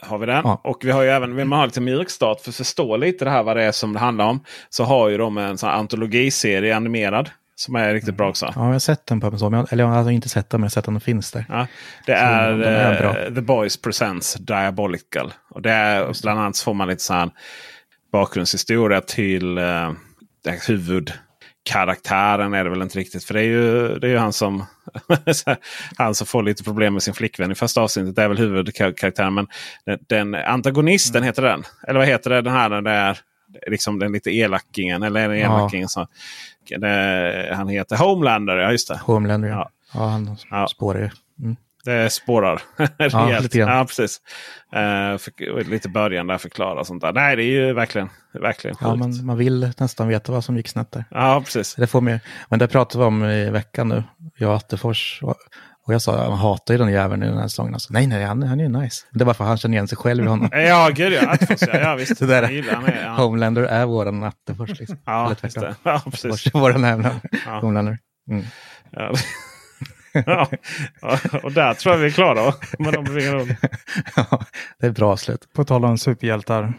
[0.01, 0.41] har vi den.
[0.43, 0.61] Ja.
[0.63, 3.31] Och vi har ju även, vill man ha lite mjukstart för att förstå lite det
[3.31, 4.43] här vad det är som det handlar om.
[4.69, 7.29] Så har ju de en sån antologiserie animerad.
[7.61, 8.45] Som är riktigt bra också.
[8.45, 10.61] Ja, jag har sett den på Amazon, jag- eller jag har alltså inte sett den,
[10.61, 11.45] men jag har sett att den finns där.
[11.49, 11.67] Ja,
[12.05, 15.33] det är, de är eh, The Boys Presents Diabolical.
[15.49, 17.29] Och det är, bland annat så får man lite så här
[18.11, 19.91] bakgrundshistoria till eh,
[20.43, 22.53] den huvudkaraktären.
[22.53, 23.23] är det väl inte riktigt.
[23.23, 24.65] För det är ju, det är ju han som
[25.97, 28.15] han som får lite problem med sin flickvän i första avsnittet.
[28.15, 29.33] Det är väl huvudkaraktären.
[29.33, 29.47] Men
[29.85, 31.25] den, den antagonisten Mm.
[31.27, 31.63] heter den.
[31.87, 32.41] Eller vad heter det?
[32.41, 33.17] Den här när det är
[33.67, 35.03] liksom den lite elakingen.
[35.03, 35.45] Eller den Ja.
[35.59, 35.89] elakingen.
[35.89, 36.07] Så,
[36.77, 38.57] det, han heter Homelander.
[38.57, 38.99] Ja just det.
[39.05, 39.55] Homelander, ja.
[39.55, 39.99] Ja.
[39.99, 40.67] Ja, han Ja.
[40.67, 41.09] spårar ju.
[41.43, 41.55] Mm.
[41.85, 42.61] Det spårar
[42.97, 43.43] rejält.
[43.43, 43.77] lite grann.
[43.77, 44.21] Ja, precis.
[44.75, 47.13] Uh, för, lite början där förklara sånt där.
[47.13, 48.87] Nej, det är ju verkligen, verkligen sjukt.
[48.89, 51.05] Ja, man, man vill nästan veta vad som gick snett där.
[51.11, 51.75] Ja, precis.
[51.75, 54.03] Det får mig, men det pratade vi om i veckan nu,
[54.37, 55.19] jag och Attefors.
[55.91, 57.73] Och, jag sa, man hatar ju den jäveln i den här säsongen.
[57.73, 59.05] Alltså, nej, nej, han, han är ju nice.
[59.11, 60.49] Det är bara för att han känner igen sig själv i honom.
[60.53, 61.29] Ja, gud ja.
[61.29, 61.79] Attefors, ja.
[61.79, 62.19] ja visst.
[62.19, 63.15] Det där, Jag gillar han är, ja.
[63.15, 64.79] Homelander är våran Attefors.
[64.79, 64.97] Liksom.
[65.05, 65.75] Ja, Eller just det.
[65.83, 66.53] Ja, precis.
[66.53, 67.11] våran Homelander.
[67.45, 67.59] Ja.
[67.59, 67.97] Homelander.
[68.29, 68.45] Mm.
[68.91, 69.13] Ja.
[71.43, 73.05] Och där tror jag vi är klara med de
[74.15, 74.45] Ja,
[74.79, 75.53] det är bra slut.
[75.53, 76.73] På tal om superhjältar.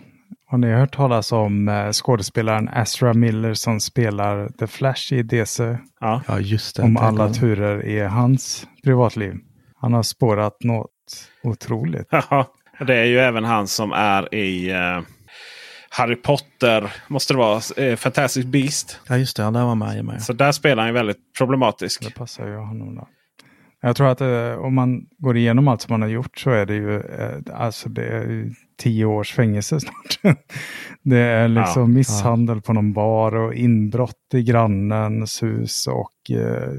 [0.53, 5.78] Har ni hört talas om eh, skådespelaren Astra Miller som spelar The Flash i DC?
[6.00, 6.22] Ja.
[6.28, 6.82] Ja, just det.
[6.82, 9.34] Om Det- alla turer i hans privatliv.
[9.80, 10.90] Han har spårat något
[11.42, 12.09] otroligt.
[12.30, 12.46] Ja,
[12.86, 15.00] det är ju även han som är i eh,
[15.90, 16.92] Harry Potter.
[17.09, 17.61] Måste det vara.
[17.76, 19.00] Eh, Fantastic Beast.
[19.09, 19.42] Ja, just det.
[19.42, 20.05] Ja, där var med.
[20.05, 20.22] med.
[20.22, 22.05] Så där spelar han ju väldigt problematisk.
[22.05, 22.94] Det passar ju honom.
[22.94, 23.09] Då.
[23.82, 26.66] Jag tror att eh, om man går igenom allt som man har gjort så är
[26.66, 30.20] det ju, eh, alltså det är ju tio års fängelse snart.
[31.03, 31.87] det är liksom Ja.
[31.87, 36.73] misshandel på någon bar och inbrott i grannens hus och eh,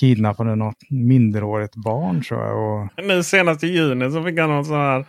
[0.00, 2.58] kidnappade något minderårigt barn tror jag.
[2.58, 5.04] Och Nu senast i juni så fick han någon sån här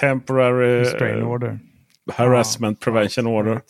[0.00, 1.58] temporary restrain eh, order.
[2.12, 3.60] harassment prevention order.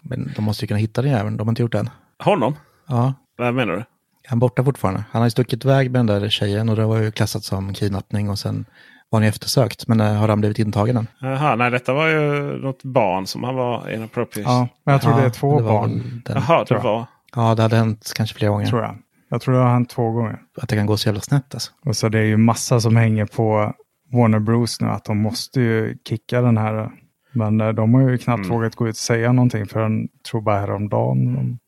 [0.00, 1.36] Men de måste ju kunna hitta den jäveln.
[1.36, 1.90] De har inte gjort det än.
[2.18, 2.54] Honom?
[2.88, 3.84] Ja, Vad menar du?
[4.28, 5.04] han är borta fortfarande.
[5.10, 7.74] Han har ju stuckit iväg med den där tjejen och det var ju klassat som
[7.74, 8.64] kidnappning och sen
[9.10, 9.88] var han ju eftersökt.
[9.88, 11.06] Men eh, har han blivit intagen än?
[11.20, 12.20] Jaha, nej detta var ju
[12.62, 14.50] något barn som han var inappropriate.
[14.50, 16.36] Ja, men jag tror Ja, det är två det barn, Den.
[16.36, 17.06] Jaha, det var.
[17.36, 18.66] Ja, det hade hänt kanske flera gånger.
[18.66, 18.96] tror jag.
[19.28, 20.38] Jag tror det har hänt två gånger.
[20.62, 21.72] Att det kan gå så jävla snett alltså.
[21.84, 23.72] Och så det är ju massa som hänger på
[24.12, 26.90] Warner Bros nu att de måste ju kicka den här.
[27.32, 28.50] Men eh, de har ju knappt Mm.
[28.50, 31.58] vågat gå ut och säga någonting förrän, tror bara häromdagen, de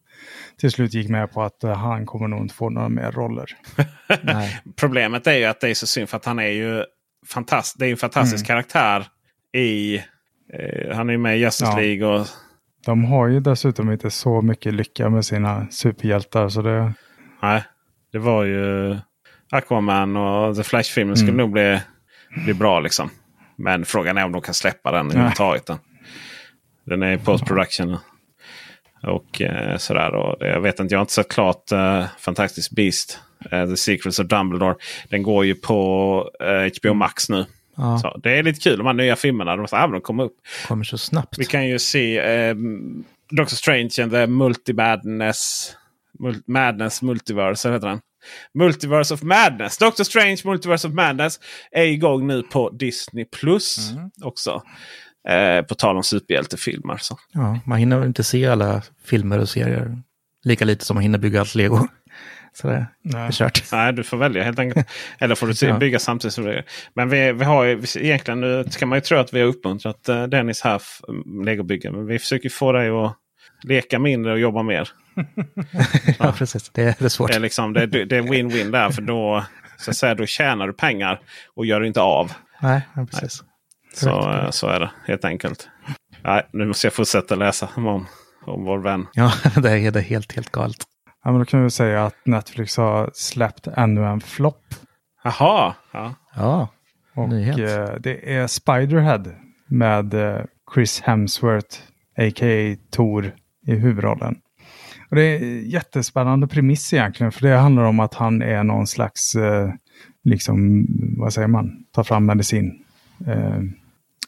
[0.60, 3.46] till slut gick med på att eh, han kommer nog inte få några mer roller.
[4.22, 4.60] Nej.
[4.76, 6.84] Problemet är ju att det är så synd för att han är ju
[7.26, 9.06] fantast det är en fantastisk karaktär
[9.56, 9.96] i...
[10.52, 11.76] Eh, han är ju med i Justice Ja.
[11.80, 12.26] League och
[12.86, 16.48] De har ju dessutom inte så mycket lycka med sina superhjältar.
[16.48, 16.92] Så det,
[17.42, 17.62] Nej,
[18.12, 18.96] det var ju
[19.50, 21.36] Aquaman och The Flash-filmen skulle Mm.
[21.36, 21.80] nog bli,
[22.44, 23.10] bli bra liksom.
[23.56, 25.66] Men frågan är om de kan släppa den överhuvudtaget.
[25.66, 25.78] Den.
[26.86, 27.96] den är i post-production.
[29.02, 30.14] Och eh, sådär.
[30.14, 33.20] Och det- jag vet inte, jag har inte sett klart eh, Fantastic Beast.
[33.50, 34.74] Eh, The Secrets of Dumbledore.
[35.10, 37.46] Den går ju på eh, HBO Max nu.
[37.76, 39.56] Ja, Så det är lite kul de här nya filmerna.
[39.56, 40.36] De, ah, de kommer upp.
[40.68, 41.38] kommer så snabbt.
[41.38, 42.54] Vi kan ju se eh,
[43.30, 45.72] Doctor Strange and the Multi-Madness.
[46.18, 48.00] Mul- Madness Multiverse, heter den?
[48.54, 49.78] Multiverse of Madness.
[49.78, 53.90] Doctor Strange Multiverse of Madness är igång nu på Disney Plus
[54.22, 54.62] också.
[55.28, 56.96] Eh, på tal om superhjältefilmer.
[57.00, 57.18] Så.
[57.32, 60.02] Ja, man hinner väl inte se alla filmer och serier.
[60.44, 61.88] Lika lite som man hinner bygga allt lego.
[62.52, 63.28] Så det är nej.
[63.32, 63.62] kört.
[63.72, 64.88] Nej, du får välja helt enkelt.
[65.18, 66.62] Eller får du bygga samtidigt som du
[66.94, 70.08] Men vi, vi har ju egentligen, nu ska man ju tro att vi har uppmuntrat
[70.08, 71.00] uh, Dennis här, f-
[71.44, 71.94] legobyggen.
[71.94, 73.14] Men vi försöker få dig att
[73.62, 74.88] leka mindre och jobba mer.
[76.18, 76.70] ja, precis.
[76.70, 77.30] Det är, det är svårt.
[77.30, 78.90] Det är, liksom, det, är- det är win-win där.
[78.90, 79.44] För då,
[79.78, 81.20] så att säga, då tjänar du pengar
[81.54, 82.32] och gör inte av.
[82.62, 83.42] Nej, ja, precis.
[83.94, 84.44] Så, Korrekt.
[84.44, 85.68] eh, så är det helt enkelt.
[86.22, 88.06] Nej, nu måste jag fortsätta läsa om,
[88.46, 89.06] om vår vän.
[89.12, 89.32] Ja,
[89.62, 90.76] det är, det är helt, helt galet.
[91.24, 94.64] Ja, men då kan vi säga att Netflix har släppt ännu en flopp.
[95.24, 95.74] Jaha!
[95.92, 96.14] Ja.
[96.36, 96.68] Ja,
[97.14, 97.58] Och Nyhet.
[97.58, 99.24] eh, det är Spiderhead
[99.66, 100.44] med eh,
[100.74, 101.76] Chris Hemsworth,
[102.16, 102.76] a.k.a.
[102.90, 103.32] Thor,
[103.66, 104.36] i huvudrollen.
[105.10, 109.34] Och det är jättespännande premiss egentligen, för det handlar om att han är någon slags,
[109.34, 109.70] eh,
[110.24, 110.86] liksom,
[111.18, 112.84] vad säger man, ta fram medicin.
[113.26, 113.60] Eh,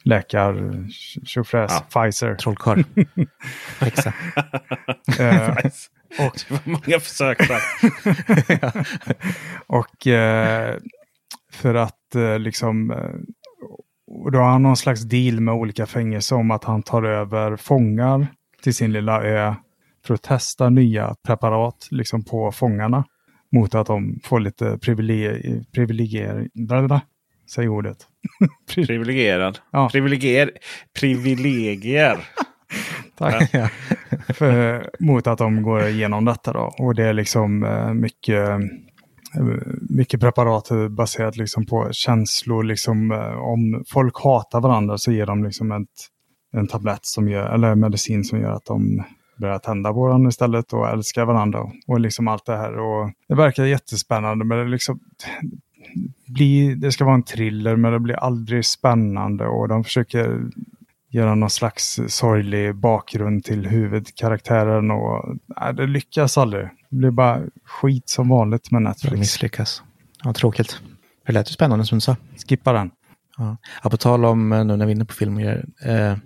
[0.05, 0.85] läkar,
[1.25, 2.35] tjofräs, Pfizer.
[2.35, 2.83] trollkarl.
[3.81, 4.13] Häxa.
[6.19, 7.61] Och Det var många försök där.
[9.67, 10.77] Och eh,
[11.53, 12.91] för att eh, liksom...
[12.91, 12.99] Eh,
[14.13, 17.57] och då har han någon slags deal med olika fängelser om att han tar över
[17.57, 18.27] fångar
[18.63, 19.55] till sin lilla ö
[20.07, 23.05] för att testa nya preparat liksom på fångarna.
[23.53, 25.65] Mot att de får lite privilegier.
[25.75, 26.49] privilegier.
[27.55, 27.97] Säg ordet.
[28.71, 29.59] Pri- Privilegierad.
[29.71, 29.89] Ja.
[29.93, 30.51] Privilegier.
[31.01, 32.19] Privilegier.
[33.21, 33.51] Tack.
[34.37, 36.73] för, mot att de går igenom detta då.
[36.79, 38.59] Och det är liksom eh, mycket, eh,
[39.91, 42.65] mycket preparat baserat liksom på känslor.
[42.65, 45.89] Liksom, eh, om folk hatar varandra så ger de liksom ett,
[46.53, 49.05] en tablett som gör, eller medicin som gör att de
[49.37, 51.71] börjar tända på varandra istället och älskar varandra.
[51.87, 52.79] Och liksom allt det här.
[52.79, 55.01] Och det verkar jättespännande men det liksom
[56.27, 60.41] blir, det ska vara en thriller men det blir aldrig spännande och de försöker
[61.11, 66.65] göra någon slags sorglig bakgrund till huvudkaraktären och nej, det lyckas aldrig.
[66.91, 69.19] Det blir bara skit som vanligt med Det Netflix.
[69.19, 69.83] misslyckas.
[70.25, 70.81] Ja, tråkigt.
[71.27, 72.17] Det lät ju spännande som du sa.
[72.49, 72.91] Skippa den.
[73.37, 73.57] Ja.
[73.83, 76.17] Ja, på tal om, eh, nu när vi är inne på film och grejer, eh,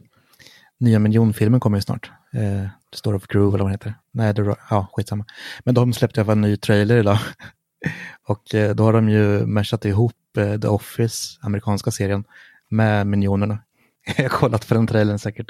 [0.81, 2.11] nya miljonfilmen kommer ju snart.
[2.33, 3.95] Eh, The Story of Groove eller vad den heter.
[4.13, 5.25] Nej, det, ja, skitsamma.
[5.65, 7.19] Men de släppte i alla fall en ny trailer idag.
[8.27, 12.25] och eh, då har de ju meshat ihop eh, The Office, amerikanska serien,
[12.69, 13.59] med Minionerna.
[14.17, 15.47] Jag har kollat på den trailern säkert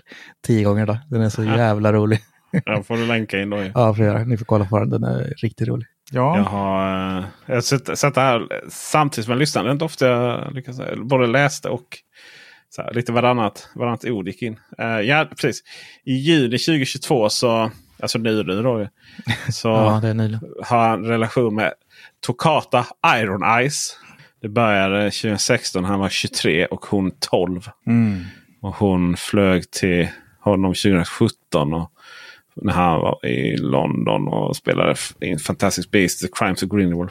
[0.47, 0.99] tio gånger idag.
[1.11, 2.21] Den är så jävla rolig.
[2.65, 3.57] Ja, får du länka in då.
[3.63, 3.65] ju.
[3.75, 4.25] Ja, får.
[4.25, 4.91] Ni får kolla på den.
[4.91, 5.87] Den är riktigt rolig.
[6.11, 9.69] Ja, Jag har, eh, jag har sett, sett det här samtidigt som jag lyssnade.
[9.69, 11.99] Det är inte ofta jag lyckas, både läste och
[12.71, 14.57] så här, lite varannat, varannat ord gick in.
[14.79, 15.63] Eh, ja, precis.
[16.05, 17.71] I juni 2022 så,
[18.03, 18.89] alltså nu nu då,
[19.53, 20.41] så Ja, det är nyligen.
[20.65, 21.73] har han en relation med
[22.27, 22.87] Tokata
[23.17, 23.97] Iron Eyes.
[24.43, 25.85] Det började 2016.
[25.85, 27.61] Han var 23 och hon 12.
[27.87, 28.25] mm.
[28.65, 30.09] Och hon flög till
[30.41, 31.73] honom 2017.
[31.75, 31.91] Och
[32.55, 37.11] när han var i London och spelade f- i Fantastic Beasts, The Crimes of Grindelwald.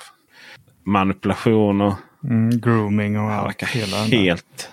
[0.86, 1.94] manipulation och
[2.24, 3.64] Mm, grooming och allt.
[3.64, 4.70] Hela helt...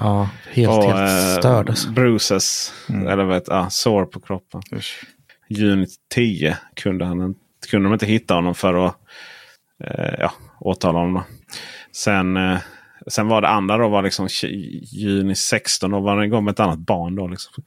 [0.00, 1.68] Ja, helt, och, helt eh, störd.
[1.68, 1.90] Alltså.
[1.90, 2.72] Bruises,
[3.08, 4.62] eller vet, ah, sår på kroppen.
[4.76, 5.04] Usch.
[5.48, 8.96] Juni 10 kunde, han, inte- kunde de inte hitta honom för att
[9.84, 11.22] eh, ja, åtala honom.
[11.92, 12.58] Sen, eh,
[13.06, 14.28] sen var det andra då var liksom
[14.92, 15.90] juni 16.
[15.90, 17.14] Då var han igång med ett annat barn.
[17.14, 17.64] Då, liksom.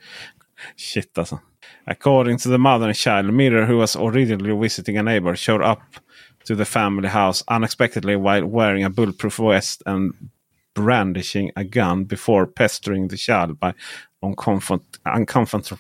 [0.78, 1.40] Shit alltså.
[1.86, 5.80] According to the mother and child, Mirror who was originally visiting a neighbor showed up
[6.48, 10.14] to the family house unexpectedly while wearing a bulletproof vest and
[10.76, 13.74] brandishing a gun before pestering the child by
[14.22, 14.82] uncomfort,
[15.16, 15.72] uncomfort,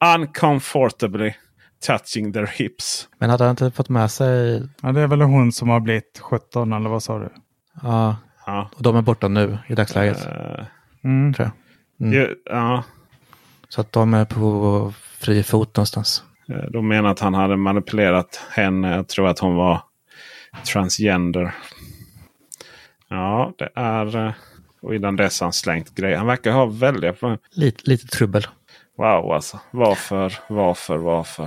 [0.00, 1.34] uncomfortably
[1.80, 3.08] touching their hips.
[3.18, 4.62] Men hade han inte fått med sig...
[4.82, 7.28] Ja, det är väl hon som har blivit 17 eller vad sa du?
[7.82, 8.16] Ja,
[8.46, 8.70] Ja.
[8.76, 10.26] och de är borta nu i dagsläget.
[10.26, 10.64] Eh,
[11.04, 11.34] Mm.
[11.34, 11.50] Tror
[11.98, 12.08] jag.
[12.14, 12.28] Mm.
[12.44, 12.84] ja,
[13.68, 16.24] Så att de är på fri fot någonstans.
[16.48, 18.90] eh, de menar att han hade manipulerat henne.
[18.96, 19.82] Jag tror att hon var
[20.72, 21.54] transgender.
[23.08, 24.26] Ja, det är...
[24.26, 24.32] eh,
[24.82, 26.16] Och innan dess har han slängt grejer.
[26.16, 27.38] Han verkar ha väldiga problem.
[27.50, 28.46] Lite, lite trubbel.
[28.96, 29.60] Wow alltså.
[29.70, 31.44] Varför, varför, varför?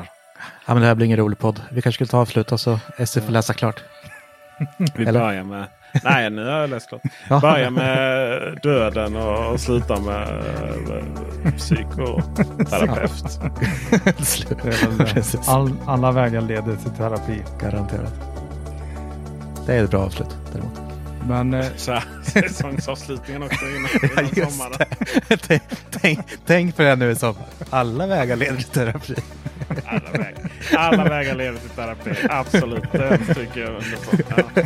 [0.65, 1.61] Ja, men det här blir ingen rolig podd.
[1.71, 3.83] Vi kanske skulle ta och avsluta så Essie får läsa klart.
[4.95, 5.19] Vi Eller?
[5.19, 5.67] börjar med...
[6.03, 7.01] Nej, nu har jag läst klart.
[7.29, 7.39] Ja.
[7.39, 10.43] Börja med döden och, och sluta med,
[11.43, 13.39] med psykoterapeut.
[15.47, 17.43] All, alla vägar leder till terapi.
[17.61, 18.13] Garanterat.
[19.65, 20.79] Det är ett bra avslut däremot.
[21.27, 23.89] Men eh, Så här, säsongsavslutningen också innan,
[24.35, 24.87] innan sommaren.
[25.47, 27.43] tänk, tänk, tänk på det nu i sommar.
[27.69, 29.15] Alla vägar leder till terapi.
[29.85, 32.11] Alla vägar, alla vägar leder till terapi.
[32.29, 34.17] Absolut, det tycker jag under på.
[34.37, 34.63] Ja.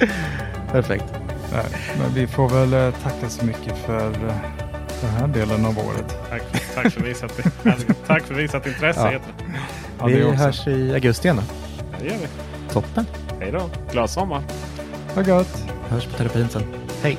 [0.72, 1.04] Perfekt.
[1.52, 1.64] nej,
[1.98, 4.34] men vi får väl eh, tacka så mycket för eh,
[5.00, 6.18] den här delen av året.
[6.30, 6.42] Tack,
[6.74, 7.32] tack, för visat,
[8.06, 9.12] tack för visat intresse.
[9.12, 9.20] Ja.
[9.98, 10.34] Ja, vi också.
[10.34, 11.42] hörs i augusti igen då.
[12.00, 12.28] Det gör vi.
[12.72, 13.06] Toppen.
[13.40, 13.70] Hej då.
[13.92, 14.42] Glad sommar.
[15.14, 15.64] Vad gött.
[15.88, 16.62] Hörs på terapin sen.
[17.02, 17.18] Hej.